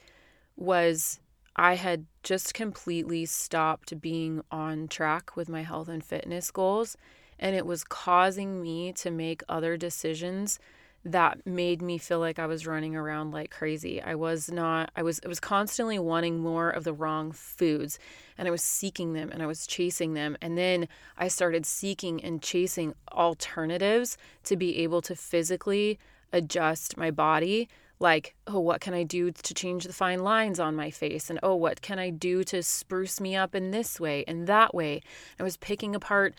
was 0.55 1.19
I 1.55 1.75
had 1.75 2.05
just 2.23 2.53
completely 2.53 3.25
stopped 3.25 3.99
being 3.99 4.43
on 4.51 4.87
track 4.87 5.35
with 5.35 5.49
my 5.49 5.63
health 5.63 5.87
and 5.87 6.03
fitness 6.03 6.51
goals. 6.51 6.95
And 7.41 7.55
it 7.55 7.65
was 7.65 7.83
causing 7.83 8.61
me 8.61 8.93
to 8.93 9.11
make 9.11 9.43
other 9.49 9.75
decisions 9.75 10.59
that 11.03 11.45
made 11.45 11.81
me 11.81 11.97
feel 11.97 12.19
like 12.19 12.37
I 12.37 12.45
was 12.45 12.67
running 12.67 12.95
around 12.95 13.31
like 13.31 13.49
crazy. 13.49 14.01
I 14.01 14.15
was 14.15 14.51
not 14.51 14.91
I 14.95 15.01
was 15.01 15.19
I 15.25 15.27
was 15.27 15.39
constantly 15.39 15.97
wanting 15.97 16.39
more 16.39 16.69
of 16.69 16.83
the 16.83 16.93
wrong 16.93 17.31
foods 17.31 17.97
and 18.37 18.47
I 18.47 18.51
was 18.51 18.61
seeking 18.61 19.13
them 19.13 19.31
and 19.31 19.41
I 19.41 19.47
was 19.47 19.65
chasing 19.65 20.13
them 20.13 20.37
and 20.41 20.57
then 20.57 20.87
I 21.17 21.27
started 21.27 21.65
seeking 21.65 22.23
and 22.23 22.41
chasing 22.41 22.93
alternatives 23.11 24.17
to 24.43 24.55
be 24.55 24.77
able 24.79 25.01
to 25.03 25.15
physically 25.15 25.97
adjust 26.31 26.97
my 26.97 27.09
body 27.09 27.67
like 27.99 28.35
oh 28.45 28.59
what 28.59 28.79
can 28.79 28.93
I 28.93 29.03
do 29.03 29.31
to 29.31 29.53
change 29.55 29.85
the 29.85 29.93
fine 29.93 30.23
lines 30.23 30.59
on 30.59 30.75
my 30.75 30.91
face 30.91 31.31
and 31.31 31.39
oh 31.41 31.55
what 31.55 31.81
can 31.81 31.97
I 31.97 32.11
do 32.11 32.43
to 32.45 32.61
spruce 32.61 33.19
me 33.19 33.35
up 33.35 33.55
in 33.55 33.71
this 33.71 33.99
way 33.99 34.23
and 34.27 34.45
that 34.45 34.75
way. 34.75 35.01
I 35.39 35.43
was 35.43 35.57
picking 35.57 35.95
apart 35.95 36.35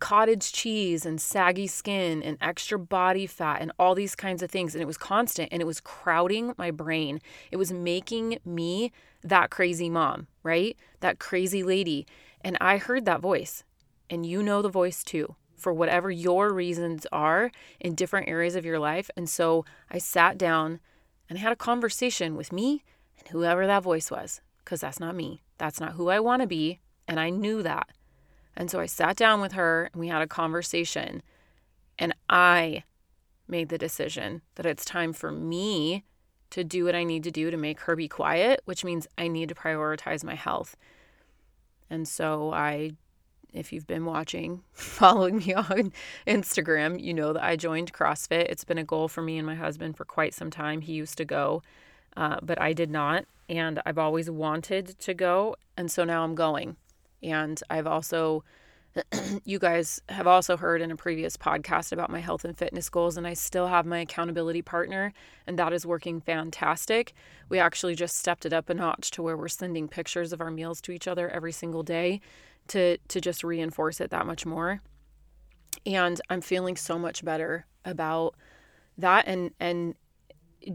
cottage 0.00 0.52
cheese 0.52 1.06
and 1.06 1.20
saggy 1.20 1.66
skin 1.66 2.22
and 2.22 2.36
extra 2.40 2.78
body 2.78 3.26
fat 3.26 3.60
and 3.60 3.70
all 3.78 3.94
these 3.94 4.14
kinds 4.14 4.42
of 4.42 4.50
things. 4.50 4.74
And 4.74 4.82
it 4.82 4.86
was 4.86 4.98
constant 4.98 5.50
and 5.52 5.62
it 5.62 5.66
was 5.66 5.80
crowding 5.80 6.54
my 6.58 6.70
brain. 6.70 7.20
It 7.50 7.56
was 7.56 7.72
making 7.72 8.38
me 8.44 8.92
that 9.22 9.50
crazy 9.50 9.88
mom, 9.88 10.26
right? 10.42 10.76
That 11.00 11.18
crazy 11.18 11.62
lady. 11.62 12.06
And 12.40 12.56
I 12.60 12.78
heard 12.78 13.04
that 13.04 13.20
voice. 13.20 13.62
And 14.08 14.26
you 14.26 14.42
know 14.42 14.62
the 14.62 14.68
voice 14.68 15.04
too, 15.04 15.36
for 15.56 15.72
whatever 15.72 16.10
your 16.10 16.52
reasons 16.52 17.06
are 17.12 17.52
in 17.78 17.94
different 17.94 18.28
areas 18.28 18.56
of 18.56 18.64
your 18.64 18.78
life. 18.78 19.10
And 19.16 19.28
so 19.28 19.64
I 19.90 19.98
sat 19.98 20.36
down 20.36 20.80
and 21.28 21.38
had 21.38 21.52
a 21.52 21.56
conversation 21.56 22.34
with 22.34 22.52
me 22.52 22.82
and 23.18 23.28
whoever 23.28 23.66
that 23.66 23.84
voice 23.84 24.10
was, 24.10 24.40
because 24.64 24.80
that's 24.80 24.98
not 24.98 25.14
me. 25.14 25.42
That's 25.58 25.78
not 25.78 25.92
who 25.92 26.08
I 26.08 26.18
want 26.18 26.42
to 26.42 26.48
be. 26.48 26.80
And 27.06 27.20
I 27.20 27.30
knew 27.30 27.62
that. 27.62 27.88
And 28.60 28.70
so 28.70 28.78
I 28.78 28.84
sat 28.84 29.16
down 29.16 29.40
with 29.40 29.52
her 29.52 29.88
and 29.90 29.98
we 29.98 30.08
had 30.08 30.20
a 30.20 30.26
conversation. 30.26 31.22
And 31.98 32.14
I 32.28 32.84
made 33.48 33.70
the 33.70 33.78
decision 33.78 34.42
that 34.56 34.66
it's 34.66 34.84
time 34.84 35.14
for 35.14 35.32
me 35.32 36.04
to 36.50 36.62
do 36.62 36.84
what 36.84 36.94
I 36.94 37.02
need 37.02 37.24
to 37.24 37.30
do 37.30 37.50
to 37.50 37.56
make 37.56 37.80
her 37.80 37.96
be 37.96 38.06
quiet, 38.06 38.60
which 38.66 38.84
means 38.84 39.06
I 39.16 39.28
need 39.28 39.48
to 39.48 39.54
prioritize 39.54 40.22
my 40.22 40.34
health. 40.34 40.76
And 41.88 42.06
so 42.06 42.52
I 42.52 42.90
if 43.54 43.72
you've 43.72 43.86
been 43.86 44.04
watching, 44.04 44.62
following 44.72 45.38
me 45.38 45.54
on 45.54 45.90
Instagram, 46.26 47.02
you 47.02 47.14
know 47.14 47.32
that 47.32 47.42
I 47.42 47.56
joined 47.56 47.94
CrossFit. 47.94 48.44
It's 48.50 48.64
been 48.64 48.78
a 48.78 48.84
goal 48.84 49.08
for 49.08 49.22
me 49.22 49.38
and 49.38 49.46
my 49.46 49.54
husband 49.54 49.96
for 49.96 50.04
quite 50.04 50.34
some 50.34 50.50
time. 50.50 50.82
He 50.82 50.92
used 50.92 51.16
to 51.16 51.24
go, 51.24 51.62
uh, 52.14 52.36
but 52.42 52.60
I 52.60 52.74
did 52.74 52.90
not. 52.90 53.24
And 53.48 53.80
I've 53.86 53.98
always 53.98 54.30
wanted 54.30 54.98
to 54.98 55.14
go. 55.14 55.56
And 55.78 55.90
so 55.90 56.04
now 56.04 56.24
I'm 56.24 56.34
going. 56.34 56.76
And 57.22 57.60
I've 57.68 57.86
also, 57.86 58.44
you 59.44 59.58
guys 59.58 60.00
have 60.08 60.26
also 60.26 60.56
heard 60.56 60.80
in 60.80 60.90
a 60.90 60.96
previous 60.96 61.36
podcast 61.36 61.92
about 61.92 62.10
my 62.10 62.20
health 62.20 62.44
and 62.44 62.56
fitness 62.56 62.88
goals, 62.88 63.16
and 63.16 63.26
I 63.26 63.34
still 63.34 63.68
have 63.68 63.86
my 63.86 64.00
accountability 64.00 64.62
partner, 64.62 65.12
and 65.46 65.58
that 65.58 65.72
is 65.72 65.86
working 65.86 66.20
fantastic. 66.20 67.12
We 67.48 67.58
actually 67.58 67.94
just 67.94 68.16
stepped 68.16 68.46
it 68.46 68.52
up 68.52 68.70
a 68.70 68.74
notch 68.74 69.10
to 69.12 69.22
where 69.22 69.36
we're 69.36 69.48
sending 69.48 69.88
pictures 69.88 70.32
of 70.32 70.40
our 70.40 70.50
meals 70.50 70.80
to 70.82 70.92
each 70.92 71.08
other 71.08 71.28
every 71.28 71.52
single 71.52 71.82
day 71.82 72.20
to, 72.68 72.98
to 73.08 73.20
just 73.20 73.44
reinforce 73.44 74.00
it 74.00 74.10
that 74.10 74.26
much 74.26 74.46
more. 74.46 74.80
And 75.86 76.20
I'm 76.28 76.40
feeling 76.40 76.76
so 76.76 76.98
much 76.98 77.24
better 77.24 77.66
about 77.84 78.34
that 78.98 79.26
and 79.26 79.50
and 79.58 79.94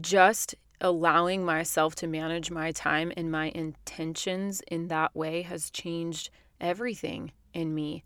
just 0.00 0.54
allowing 0.80 1.44
myself 1.44 1.94
to 1.96 2.06
manage 2.06 2.50
my 2.50 2.72
time 2.72 3.12
and 3.16 3.30
my 3.30 3.50
intentions 3.54 4.62
in 4.68 4.88
that 4.88 5.14
way 5.14 5.42
has 5.42 5.70
changed 5.70 6.30
everything 6.60 7.32
in 7.52 7.74
me. 7.74 8.04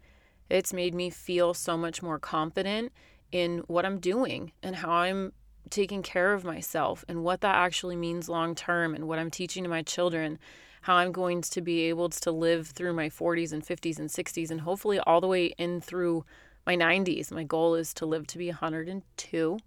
It's 0.49 0.73
made 0.73 0.95
me 0.95 1.11
feel 1.11 1.55
so 1.55 1.77
much 1.77 2.03
more 2.03 2.19
confident 2.19 2.93
in 3.33 3.59
what 3.67 3.87
I'm 3.87 3.99
doing 3.99 4.53
and 4.63 4.77
how 4.77 4.91
I'm 4.91 5.33
taking 5.69 6.03
care 6.03 6.33
of 6.33 6.45
myself 6.45 7.05
and 7.09 7.23
what 7.23 7.41
that 7.43 7.55
actually 7.55 7.97
means 7.97 8.29
long 8.29 8.55
term 8.55 8.95
and 8.95 9.07
what 9.07 9.19
I'm 9.19 9.31
teaching 9.31 9.63
to 9.65 9.71
my 9.71 9.83
children, 9.83 10.39
how 10.83 10.97
I'm 10.97 11.13
going 11.13 11.43
to 11.43 11.61
be 11.61 11.83
able 11.83 12.09
to 12.09 12.31
live 12.33 12.69
through 12.69 12.93
my 12.95 13.09
40s 13.09 13.53
and 13.53 13.65
50s 13.65 13.99
and 13.99 14.09
60s 14.09 14.51
and 14.51 14.63
hopefully 14.63 14.99
all 15.01 15.21
the 15.21 15.29
way 15.29 15.47
in 15.59 15.81
through 15.81 16.25
my 16.66 16.77
90s. 16.77 17.31
My 17.31 17.44
goal 17.44 17.75
is 17.75 17.94
to 17.94 18.07
live 18.07 18.27
to 18.29 18.38
be 18.38 18.49
102. 18.49 19.59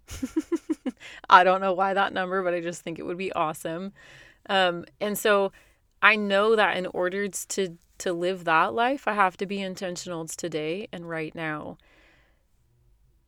I 1.30 1.44
don't 1.44 1.60
know 1.60 1.72
why 1.72 1.94
that 1.94 2.12
number, 2.12 2.42
but 2.42 2.54
I 2.54 2.60
just 2.60 2.82
think 2.82 2.98
it 2.98 3.04
would 3.04 3.18
be 3.18 3.32
awesome. 3.32 3.92
Um, 4.48 4.84
and 5.00 5.18
so 5.18 5.52
I 6.02 6.16
know 6.16 6.56
that 6.56 6.76
in 6.76 6.86
order 6.86 7.28
to 7.28 7.76
to 7.96 8.12
live 8.12 8.44
that 8.44 8.74
life, 8.74 9.06
I 9.06 9.12
have 9.12 9.36
to 9.36 9.46
be 9.46 9.60
intentional 9.60 10.26
today 10.26 10.88
and 10.92 11.08
right 11.08 11.34
now. 11.34 11.78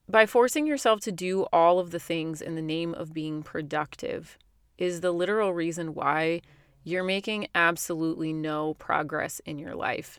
By 0.09 0.27
forcing 0.27 0.67
yourself 0.67 1.01
to 1.01 1.13
do 1.13 1.47
all 1.53 1.79
of 1.79 1.93
the 1.93 2.01
things 2.01 2.43
in 2.43 2.57
the 2.57 2.63
name 2.63 2.93
of 2.95 3.15
being 3.15 3.43
productive 3.43 4.39
is 4.77 5.01
the 5.01 5.13
literal 5.13 5.53
reason 5.53 5.95
why 5.95 6.43
you're 6.85 7.05
making 7.05 7.49
absolutely 7.55 8.33
no 8.33 8.75
progress 8.75 9.41
in 9.47 9.59
your 9.59 9.75
life. 9.75 10.19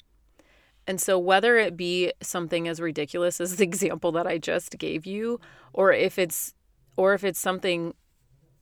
And 0.88 1.02
so, 1.02 1.20
whether 1.20 1.58
it 1.58 1.76
be 1.76 2.14
something 2.22 2.68
as 2.68 2.80
ridiculous 2.80 3.42
as 3.42 3.58
the 3.58 3.64
example 3.72 4.12
that 4.14 4.26
I 4.26 4.38
just 4.38 4.78
gave 4.78 5.06
you, 5.06 5.40
or 5.74 5.92
if 5.92 6.18
it's, 6.18 6.54
or 6.96 7.14
if 7.14 7.24
it's 7.24 7.40
something 7.40 7.94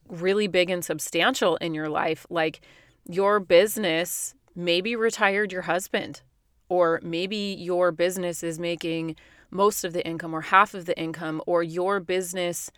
really 0.09 0.47
big 0.47 0.69
and 0.69 0.83
substantial 0.83 1.55
in 1.57 1.73
your 1.73 1.89
life, 1.89 2.25
like 2.29 2.61
your 3.07 3.39
business 3.39 4.33
maybe 4.55 4.95
retired 4.95 5.51
your 5.51 5.63
husband, 5.63 6.21
or 6.67 6.99
maybe 7.03 7.55
your 7.59 7.91
business 7.91 8.41
is 8.41 8.59
making 8.59 9.15
most 9.51 9.83
of 9.83 9.93
the 9.93 10.05
income 10.05 10.33
or 10.33 10.41
half 10.41 10.73
of 10.73 10.85
the 10.85 10.97
income, 10.99 11.41
or 11.45 11.61
your 11.61 11.99
business 11.99 12.71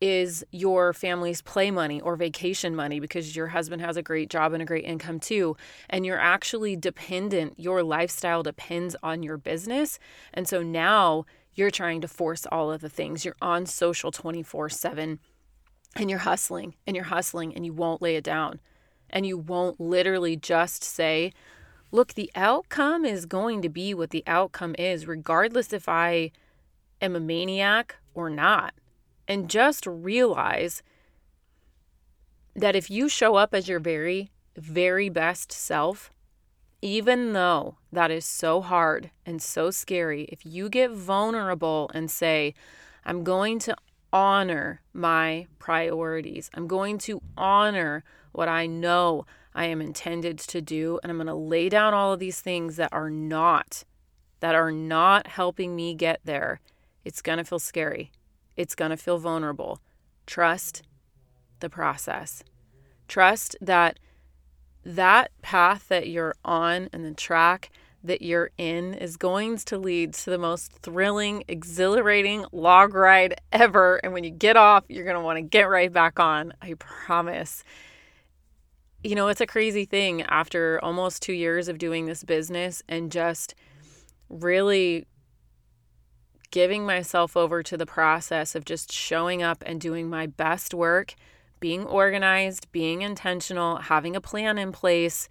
is 0.00 0.44
your 0.50 0.92
family's 0.92 1.40
play 1.40 1.70
money 1.70 2.00
or 2.00 2.16
vacation 2.16 2.74
money 2.76 3.00
because 3.00 3.34
your 3.34 3.48
husband 3.48 3.80
has 3.80 3.96
a 3.96 4.02
great 4.02 4.28
job 4.28 4.52
and 4.52 4.62
a 4.62 4.66
great 4.66 4.84
income 4.84 5.18
too. 5.18 5.56
And 5.88 6.04
you're 6.04 6.20
actually 6.20 6.76
dependent, 6.76 7.58
your 7.58 7.82
lifestyle 7.82 8.42
depends 8.42 8.94
on 9.02 9.22
your 9.22 9.38
business. 9.38 9.98
And 10.34 10.46
so 10.46 10.62
now 10.62 11.24
you're 11.54 11.70
trying 11.70 12.02
to 12.02 12.08
force 12.08 12.46
all 12.52 12.70
of 12.70 12.82
the 12.82 12.90
things. 12.90 13.24
You're 13.24 13.36
on 13.40 13.64
social 13.64 14.10
24 14.10 14.68
7 14.68 15.18
and 15.96 16.10
you're 16.10 16.18
hustling 16.20 16.74
and 16.86 16.94
you're 16.94 17.06
hustling 17.06 17.54
and 17.54 17.64
you 17.64 17.72
won't 17.72 18.02
lay 18.02 18.16
it 18.16 18.24
down. 18.24 18.60
And 19.08 19.24
you 19.24 19.38
won't 19.38 19.80
literally 19.80 20.36
just 20.36 20.84
say, 20.84 21.32
look, 21.90 22.14
the 22.14 22.30
outcome 22.34 23.04
is 23.04 23.24
going 23.24 23.62
to 23.62 23.68
be 23.68 23.94
what 23.94 24.10
the 24.10 24.24
outcome 24.26 24.74
is, 24.78 25.06
regardless 25.06 25.72
if 25.72 25.88
I 25.88 26.32
am 27.00 27.14
a 27.16 27.20
maniac 27.20 27.96
or 28.14 28.28
not 28.28 28.74
and 29.28 29.50
just 29.50 29.86
realize 29.86 30.82
that 32.54 32.76
if 32.76 32.90
you 32.90 33.08
show 33.08 33.36
up 33.36 33.54
as 33.54 33.68
your 33.68 33.80
very, 33.80 34.30
very 34.56 35.08
best 35.08 35.52
self, 35.52 36.10
even 36.80 37.32
though 37.32 37.76
that 37.92 38.10
is 38.10 38.24
so 38.24 38.60
hard 38.60 39.10
and 39.24 39.42
so 39.42 39.70
scary, 39.70 40.24
if 40.24 40.44
you 40.46 40.68
get 40.68 40.90
vulnerable 40.90 41.90
and 41.94 42.10
say, 42.10 42.54
I'm 43.04 43.24
going 43.24 43.58
to 43.60 43.76
honor 44.12 44.80
my 44.92 45.46
priorities, 45.58 46.50
I'm 46.54 46.66
going 46.66 46.98
to 46.98 47.20
honor 47.36 48.04
what 48.32 48.48
I 48.48 48.66
know 48.66 49.26
I 49.54 49.66
am 49.66 49.80
intended 49.80 50.38
to 50.38 50.60
do, 50.60 51.00
and 51.02 51.10
I'm 51.10 51.16
going 51.16 51.26
to 51.28 51.34
lay 51.34 51.68
down 51.70 51.94
all 51.94 52.12
of 52.12 52.20
these 52.20 52.40
things 52.40 52.76
that 52.76 52.92
are 52.92 53.08
not, 53.08 53.84
that 54.40 54.54
are 54.54 54.70
not 54.70 55.26
helping 55.26 55.74
me 55.74 55.94
get 55.94 56.20
there, 56.24 56.60
it's 57.04 57.22
going 57.22 57.38
to 57.38 57.44
feel 57.44 57.58
scary. 57.58 58.10
It's 58.56 58.74
going 58.74 58.90
to 58.90 58.96
feel 58.96 59.18
vulnerable. 59.18 59.80
Trust 60.26 60.82
the 61.60 61.70
process. 61.70 62.42
Trust 63.08 63.56
that 63.60 63.98
that 64.84 65.32
path 65.42 65.88
that 65.88 66.08
you're 66.08 66.34
on 66.44 66.88
and 66.92 67.04
the 67.04 67.14
track 67.14 67.70
that 68.04 68.22
you're 68.22 68.50
in 68.56 68.94
is 68.94 69.16
going 69.16 69.58
to 69.58 69.78
lead 69.78 70.14
to 70.14 70.30
the 70.30 70.38
most 70.38 70.72
thrilling, 70.72 71.42
exhilarating 71.48 72.44
log 72.52 72.94
ride 72.94 73.40
ever. 73.52 73.96
And 73.96 74.12
when 74.12 74.22
you 74.22 74.30
get 74.30 74.56
off, 74.56 74.84
you're 74.88 75.04
going 75.04 75.16
to 75.16 75.22
want 75.22 75.38
to 75.38 75.42
get 75.42 75.68
right 75.68 75.92
back 75.92 76.20
on. 76.20 76.52
I 76.62 76.74
promise. 76.74 77.64
You 79.02 79.14
know, 79.14 79.28
it's 79.28 79.40
a 79.40 79.46
crazy 79.46 79.84
thing 79.84 80.22
after 80.22 80.80
almost 80.82 81.22
two 81.22 81.32
years 81.32 81.68
of 81.68 81.78
doing 81.78 82.06
this 82.06 82.24
business 82.24 82.82
and 82.88 83.10
just 83.10 83.54
really 84.28 85.06
giving 86.50 86.84
myself 86.84 87.36
over 87.36 87.62
to 87.62 87.76
the 87.76 87.86
process 87.86 88.54
of 88.54 88.64
just 88.64 88.92
showing 88.92 89.42
up 89.42 89.62
and 89.66 89.80
doing 89.80 90.08
my 90.08 90.26
best 90.26 90.74
work, 90.74 91.14
being 91.60 91.84
organized, 91.84 92.70
being 92.72 93.02
intentional, 93.02 93.76
having 93.76 94.14
a 94.14 94.20
plan 94.20 94.58
in 94.58 94.72
place 94.72 95.28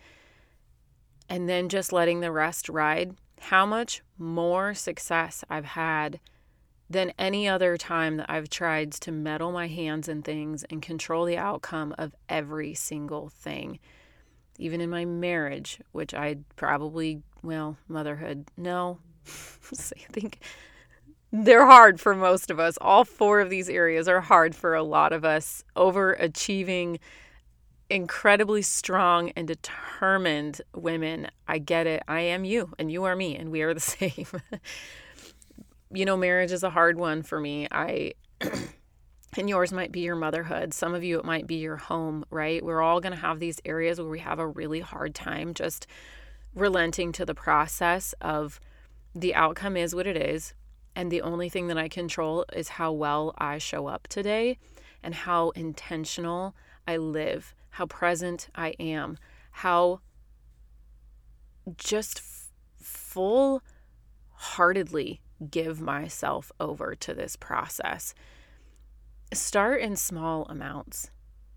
and 1.30 1.49
then 1.49 1.69
just 1.69 1.91
letting 1.91 2.19
the 2.19 2.32
rest 2.32 2.69
ride, 2.69 3.15
how 3.41 3.65
much 3.65 4.01
more 4.17 4.73
success 4.73 5.43
I've 5.49 5.65
had 5.65 6.19
than 6.89 7.13
any 7.17 7.47
other 7.47 7.78
time 7.78 8.17
that 8.17 8.30
I've 8.30 8.49
tried 8.49 8.91
to 8.93 9.12
meddle 9.12 9.51
my 9.51 9.67
hands 9.67 10.08
in 10.08 10.21
things 10.21 10.63
and 10.69 10.82
control 10.82 11.25
the 11.25 11.38
outcome 11.38 11.95
of 11.97 12.13
every 12.30 12.73
single 12.75 13.30
thing. 13.30 13.80
Even 14.60 14.82
in 14.82 14.89
my 14.89 15.04
marriage, 15.04 15.80
which 15.91 16.13
I 16.13 16.38
probably, 16.56 17.23
well, 17.41 17.78
motherhood, 17.88 18.47
no. 18.56 18.99
I 19.28 20.12
think 20.12 20.39
they're 21.43 21.65
hard 21.65 22.00
for 22.00 22.15
most 22.15 22.50
of 22.50 22.60
us. 22.60 22.78
All 22.80 23.04
four 23.04 23.41
of 23.41 23.50
these 23.50 23.69
areas 23.69 24.08
are 24.08 24.21
hard 24.21 24.56
for 24.56 24.74
a 24.74 24.84
lot 24.84 25.12
of 25.12 25.26
us. 25.26 25.63
Overachieving, 25.76 27.00
incredibly 27.89 28.62
strong 28.62 29.32
and 29.36 29.48
determined 29.48 30.62
women. 30.74 31.28
I 31.48 31.58
get 31.58 31.88
it. 31.88 32.04
I 32.08 32.21
am 32.21 32.45
you 32.45 32.74
and 32.80 32.91
you 32.91 33.04
are 33.04 33.15
me 33.15 33.36
and 33.36 33.52
we 33.52 33.62
are 33.63 33.74
the 33.74 33.80
same. 33.82 34.28
you 35.91 36.06
know, 36.06 36.15
marriage 36.15 36.52
is 36.52 36.63
a 36.63 36.69
hard 36.69 36.98
one 36.98 37.21
for 37.21 37.39
me. 37.39 37.67
I 37.69 38.13
and 39.38 39.50
yours 39.50 39.74
might 39.74 39.91
be 39.91 40.02
your 40.02 40.15
motherhood. 40.15 40.74
Some 40.74 40.95
of 40.95 41.04
you 41.04 41.19
it 41.19 41.26
might 41.26 41.48
be 41.48 41.56
your 41.56 41.78
home, 41.78 42.24
right? 42.30 42.63
We're 42.63 42.82
all 42.82 43.02
going 43.02 43.13
to 43.13 43.19
have 43.19 43.39
these 43.39 43.60
areas 43.65 44.00
where 44.00 44.10
we 44.10 44.19
have 44.19 44.39
a 44.39 44.48
really 44.48 44.80
hard 44.80 45.13
time 45.13 45.54
just 45.54 45.86
relenting 46.54 47.12
to 47.12 47.26
the 47.26 47.36
process 47.36 48.13
of 48.21 48.62
the 49.13 49.36
outcome 49.36 49.76
is 49.76 49.93
what 49.93 50.08
it 50.08 50.15
is 50.15 50.54
and 50.95 51.12
the 51.12 51.21
only 51.21 51.49
thing 51.49 51.67
that 51.67 51.77
I 51.77 51.89
control 51.89 52.45
is 52.53 52.69
how 52.69 52.91
well 52.91 53.34
I 53.38 53.58
show 53.58 53.88
up 53.88 54.08
today 54.08 54.58
and 55.03 55.13
how 55.13 55.49
intentional 55.51 56.55
I 56.88 56.97
live 56.97 57.53
how 57.75 57.86
present 57.86 58.47
I 58.55 58.69
am, 58.79 59.17
how 59.51 59.99
just 61.77 62.19
f- 62.19 62.47
full 62.79 63.62
heartedly 64.29 65.19
give 65.51 65.81
myself 65.81 66.53
over 66.58 66.95
to 66.95 67.13
this 67.13 67.36
process. 67.36 68.13
Start 69.34 69.81
in 69.81 69.97
small 69.97 70.45
amounts. 70.45 71.12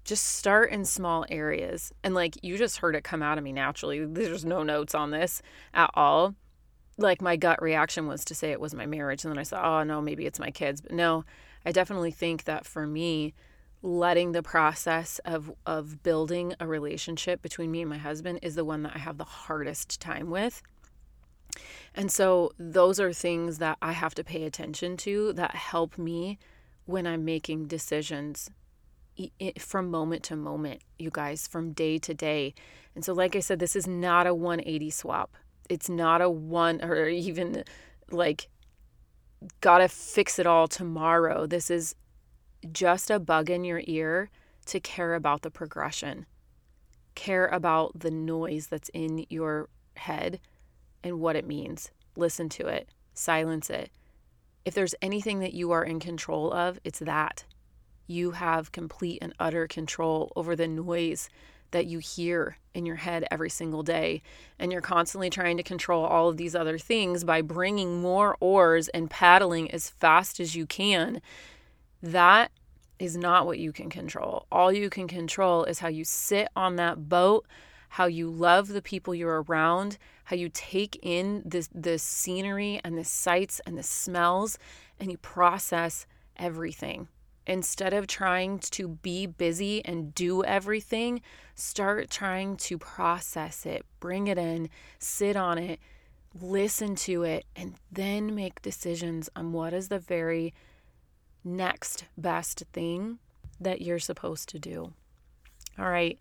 Just 0.04 0.24
start 0.24 0.72
in 0.72 0.84
small 0.84 1.24
areas. 1.30 1.92
And 2.02 2.16
like 2.16 2.42
you 2.42 2.58
just 2.58 2.78
heard 2.78 2.96
it 2.96 3.04
come 3.04 3.22
out 3.22 3.38
of 3.38 3.44
me 3.44 3.52
naturally. 3.52 4.04
There's 4.04 4.44
no 4.44 4.64
notes 4.64 4.96
on 4.96 5.12
this 5.12 5.40
at 5.72 5.90
all. 5.94 6.34
Like 6.98 7.22
my 7.22 7.36
gut 7.36 7.62
reaction 7.62 8.06
was 8.06 8.24
to 8.26 8.34
say 8.34 8.50
it 8.50 8.60
was 8.60 8.74
my 8.74 8.84
marriage. 8.84 9.24
And 9.24 9.32
then 9.32 9.38
I 9.38 9.44
said, 9.44 9.64
oh 9.64 9.82
no, 9.84 10.02
maybe 10.02 10.26
it's 10.26 10.38
my 10.38 10.50
kids. 10.50 10.82
But 10.82 10.92
no, 10.92 11.24
I 11.64 11.72
definitely 11.72 12.10
think 12.10 12.44
that 12.44 12.66
for 12.66 12.86
me, 12.86 13.32
letting 13.82 14.32
the 14.32 14.42
process 14.42 15.20
of 15.24 15.52
of 15.64 16.02
building 16.02 16.54
a 16.58 16.66
relationship 16.66 17.40
between 17.40 17.70
me 17.70 17.80
and 17.80 17.90
my 17.90 17.98
husband 17.98 18.40
is 18.42 18.54
the 18.56 18.64
one 18.64 18.82
that 18.82 18.94
I 18.94 18.98
have 18.98 19.18
the 19.18 19.24
hardest 19.24 20.00
time 20.00 20.30
with. 20.30 20.62
And 21.94 22.10
so 22.10 22.52
those 22.58 23.00
are 23.00 23.12
things 23.12 23.58
that 23.58 23.78
I 23.80 23.92
have 23.92 24.14
to 24.16 24.24
pay 24.24 24.44
attention 24.44 24.96
to 24.98 25.32
that 25.34 25.54
help 25.54 25.96
me 25.96 26.38
when 26.84 27.06
I'm 27.06 27.24
making 27.24 27.66
decisions 27.66 28.50
from 29.58 29.90
moment 29.90 30.22
to 30.24 30.36
moment, 30.36 30.80
you 30.98 31.10
guys, 31.10 31.48
from 31.48 31.72
day 31.72 31.98
to 31.98 32.14
day. 32.14 32.54
And 32.94 33.04
so 33.04 33.12
like 33.12 33.34
I 33.34 33.40
said 33.40 33.58
this 33.58 33.76
is 33.76 33.86
not 33.86 34.26
a 34.26 34.34
180 34.34 34.90
swap. 34.90 35.36
It's 35.68 35.88
not 35.88 36.20
a 36.20 36.30
one 36.30 36.82
or 36.82 37.08
even 37.08 37.64
like 38.10 38.48
got 39.60 39.78
to 39.78 39.88
fix 39.88 40.38
it 40.38 40.46
all 40.46 40.68
tomorrow. 40.68 41.46
This 41.46 41.70
is 41.70 41.94
just 42.72 43.10
a 43.10 43.18
bug 43.18 43.50
in 43.50 43.64
your 43.64 43.82
ear 43.84 44.30
to 44.66 44.80
care 44.80 45.14
about 45.14 45.42
the 45.42 45.50
progression, 45.50 46.26
care 47.14 47.46
about 47.46 47.98
the 47.98 48.10
noise 48.10 48.66
that's 48.66 48.90
in 48.90 49.24
your 49.28 49.68
head 49.96 50.40
and 51.02 51.20
what 51.20 51.36
it 51.36 51.46
means. 51.46 51.90
Listen 52.16 52.48
to 52.50 52.66
it, 52.66 52.88
silence 53.14 53.70
it. 53.70 53.90
If 54.64 54.74
there's 54.74 54.94
anything 55.00 55.38
that 55.40 55.54
you 55.54 55.70
are 55.70 55.84
in 55.84 56.00
control 56.00 56.52
of, 56.52 56.78
it's 56.84 56.98
that. 56.98 57.44
You 58.06 58.32
have 58.32 58.72
complete 58.72 59.18
and 59.22 59.34
utter 59.38 59.66
control 59.66 60.32
over 60.34 60.56
the 60.56 60.68
noise 60.68 61.28
that 61.70 61.86
you 61.86 61.98
hear 61.98 62.56
in 62.74 62.86
your 62.86 62.96
head 62.96 63.26
every 63.30 63.50
single 63.50 63.82
day. 63.82 64.22
And 64.58 64.72
you're 64.72 64.80
constantly 64.80 65.30
trying 65.30 65.56
to 65.56 65.62
control 65.62 66.04
all 66.04 66.28
of 66.28 66.36
these 66.36 66.54
other 66.54 66.78
things 66.78 67.24
by 67.24 67.42
bringing 67.42 68.00
more 68.00 68.36
oars 68.40 68.88
and 68.88 69.10
paddling 69.10 69.70
as 69.70 69.90
fast 69.90 70.40
as 70.40 70.54
you 70.54 70.66
can 70.66 71.20
that 72.02 72.50
is 72.98 73.16
not 73.16 73.46
what 73.46 73.58
you 73.58 73.72
can 73.72 73.90
control. 73.90 74.46
All 74.50 74.72
you 74.72 74.90
can 74.90 75.08
control 75.08 75.64
is 75.64 75.78
how 75.78 75.88
you 75.88 76.04
sit 76.04 76.48
on 76.56 76.76
that 76.76 77.08
boat, 77.08 77.46
how 77.90 78.06
you 78.06 78.28
love 78.28 78.68
the 78.68 78.82
people 78.82 79.14
you're 79.14 79.42
around, 79.42 79.98
how 80.24 80.36
you 80.36 80.50
take 80.52 80.98
in 81.02 81.42
the, 81.44 81.66
the 81.74 81.98
scenery 81.98 82.80
and 82.84 82.98
the 82.98 83.04
sights 83.04 83.60
and 83.66 83.78
the 83.78 83.82
smells, 83.82 84.58
and 84.98 85.10
you 85.10 85.18
process 85.18 86.06
everything. 86.36 87.08
Instead 87.48 87.94
of 87.94 88.06
trying 88.06 88.58
to 88.58 88.88
be 88.88 89.24
busy 89.24 89.82
and 89.86 90.14
do 90.14 90.44
everything, 90.44 91.22
start 91.54 92.10
trying 92.10 92.58
to 92.58 92.76
process 92.76 93.64
it, 93.64 93.86
bring 94.00 94.26
it 94.26 94.36
in, 94.36 94.68
sit 94.98 95.34
on 95.34 95.56
it, 95.56 95.80
listen 96.38 96.94
to 96.94 97.22
it, 97.22 97.46
and 97.56 97.74
then 97.90 98.34
make 98.34 98.60
decisions 98.60 99.30
on 99.34 99.50
what 99.52 99.72
is 99.72 99.88
the 99.88 99.98
very 99.98 100.52
next 101.42 102.04
best 102.18 102.64
thing 102.74 103.18
that 103.58 103.80
you're 103.80 103.98
supposed 103.98 104.50
to 104.50 104.58
do. 104.58 104.92
All 105.78 105.88
right. 105.88 106.18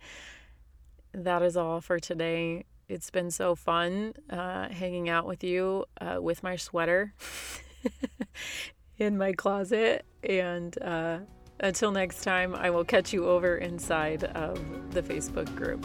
That 1.13 1.41
is 1.41 1.57
all 1.57 1.81
for 1.81 1.99
today. 1.99 2.63
It's 2.87 3.09
been 3.09 3.31
so 3.31 3.53
fun 3.53 4.13
uh, 4.29 4.69
hanging 4.69 5.09
out 5.09 5.25
with 5.25 5.43
you 5.43 5.85
uh, 5.99 6.21
with 6.21 6.41
my 6.41 6.55
sweater 6.55 7.13
in 8.97 9.17
my 9.17 9.33
closet. 9.33 10.05
And 10.27 10.77
uh, 10.83 11.19
until 11.61 11.91
next 11.91 12.23
time, 12.23 12.53
I 12.53 12.69
will 12.69 12.83
catch 12.83 13.13
you 13.13 13.27
over 13.27 13.57
inside 13.57 14.25
of 14.25 14.59
the 14.91 15.01
Facebook 15.01 15.53
group. 15.55 15.83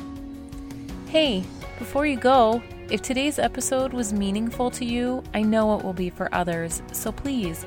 Hey, 1.08 1.44
before 1.78 2.06
you 2.06 2.16
go, 2.16 2.62
if 2.90 3.00
today's 3.02 3.38
episode 3.38 3.92
was 3.92 4.12
meaningful 4.12 4.70
to 4.72 4.84
you, 4.84 5.22
I 5.32 5.42
know 5.42 5.78
it 5.78 5.84
will 5.84 5.92
be 5.92 6.10
for 6.10 6.34
others. 6.34 6.82
So 6.92 7.12
please 7.12 7.64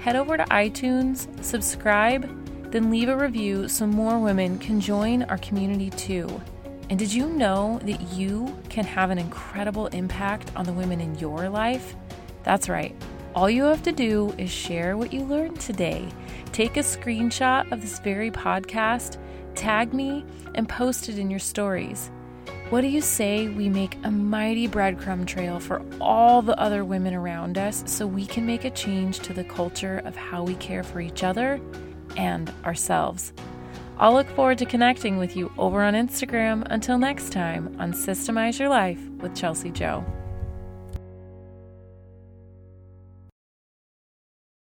head 0.00 0.16
over 0.16 0.36
to 0.36 0.44
iTunes, 0.44 1.26
subscribe, 1.42 2.28
then 2.70 2.90
leave 2.90 3.08
a 3.08 3.16
review 3.16 3.68
so 3.68 3.86
more 3.86 4.18
women 4.18 4.58
can 4.58 4.80
join 4.80 5.22
our 5.24 5.38
community 5.38 5.90
too. 5.90 6.40
And 6.90 6.98
did 6.98 7.12
you 7.12 7.28
know 7.28 7.78
that 7.84 8.00
you 8.12 8.58
can 8.68 8.84
have 8.84 9.10
an 9.10 9.18
incredible 9.18 9.88
impact 9.88 10.50
on 10.56 10.64
the 10.64 10.72
women 10.72 11.00
in 11.00 11.18
your 11.18 11.48
life? 11.48 11.94
That's 12.44 12.68
right. 12.68 12.94
All 13.38 13.48
you 13.48 13.62
have 13.62 13.84
to 13.84 13.92
do 13.92 14.34
is 14.36 14.50
share 14.50 14.96
what 14.96 15.12
you 15.12 15.22
learned 15.22 15.60
today. 15.60 16.08
Take 16.50 16.76
a 16.76 16.80
screenshot 16.80 17.70
of 17.70 17.80
this 17.80 18.00
very 18.00 18.32
podcast, 18.32 19.16
tag 19.54 19.94
me, 19.94 20.24
and 20.56 20.68
post 20.68 21.08
it 21.08 21.20
in 21.20 21.30
your 21.30 21.38
stories. 21.38 22.10
What 22.70 22.80
do 22.80 22.88
you 22.88 23.00
say 23.00 23.46
we 23.46 23.68
make 23.68 23.96
a 24.02 24.10
mighty 24.10 24.66
breadcrumb 24.66 25.24
trail 25.24 25.60
for 25.60 25.80
all 26.00 26.42
the 26.42 26.58
other 26.58 26.84
women 26.84 27.14
around 27.14 27.58
us 27.58 27.84
so 27.86 28.08
we 28.08 28.26
can 28.26 28.44
make 28.44 28.64
a 28.64 28.70
change 28.70 29.20
to 29.20 29.32
the 29.32 29.44
culture 29.44 30.02
of 30.04 30.16
how 30.16 30.42
we 30.42 30.56
care 30.56 30.82
for 30.82 31.00
each 31.00 31.22
other 31.22 31.60
and 32.16 32.52
ourselves? 32.64 33.32
I'll 33.98 34.14
look 34.14 34.28
forward 34.30 34.58
to 34.58 34.66
connecting 34.66 35.16
with 35.16 35.36
you 35.36 35.52
over 35.56 35.84
on 35.84 35.94
Instagram. 35.94 36.66
Until 36.70 36.98
next 36.98 37.30
time 37.30 37.76
on 37.78 37.92
Systemize 37.92 38.58
Your 38.58 38.68
Life 38.68 39.00
with 39.20 39.36
Chelsea 39.36 39.70
Joe. 39.70 40.04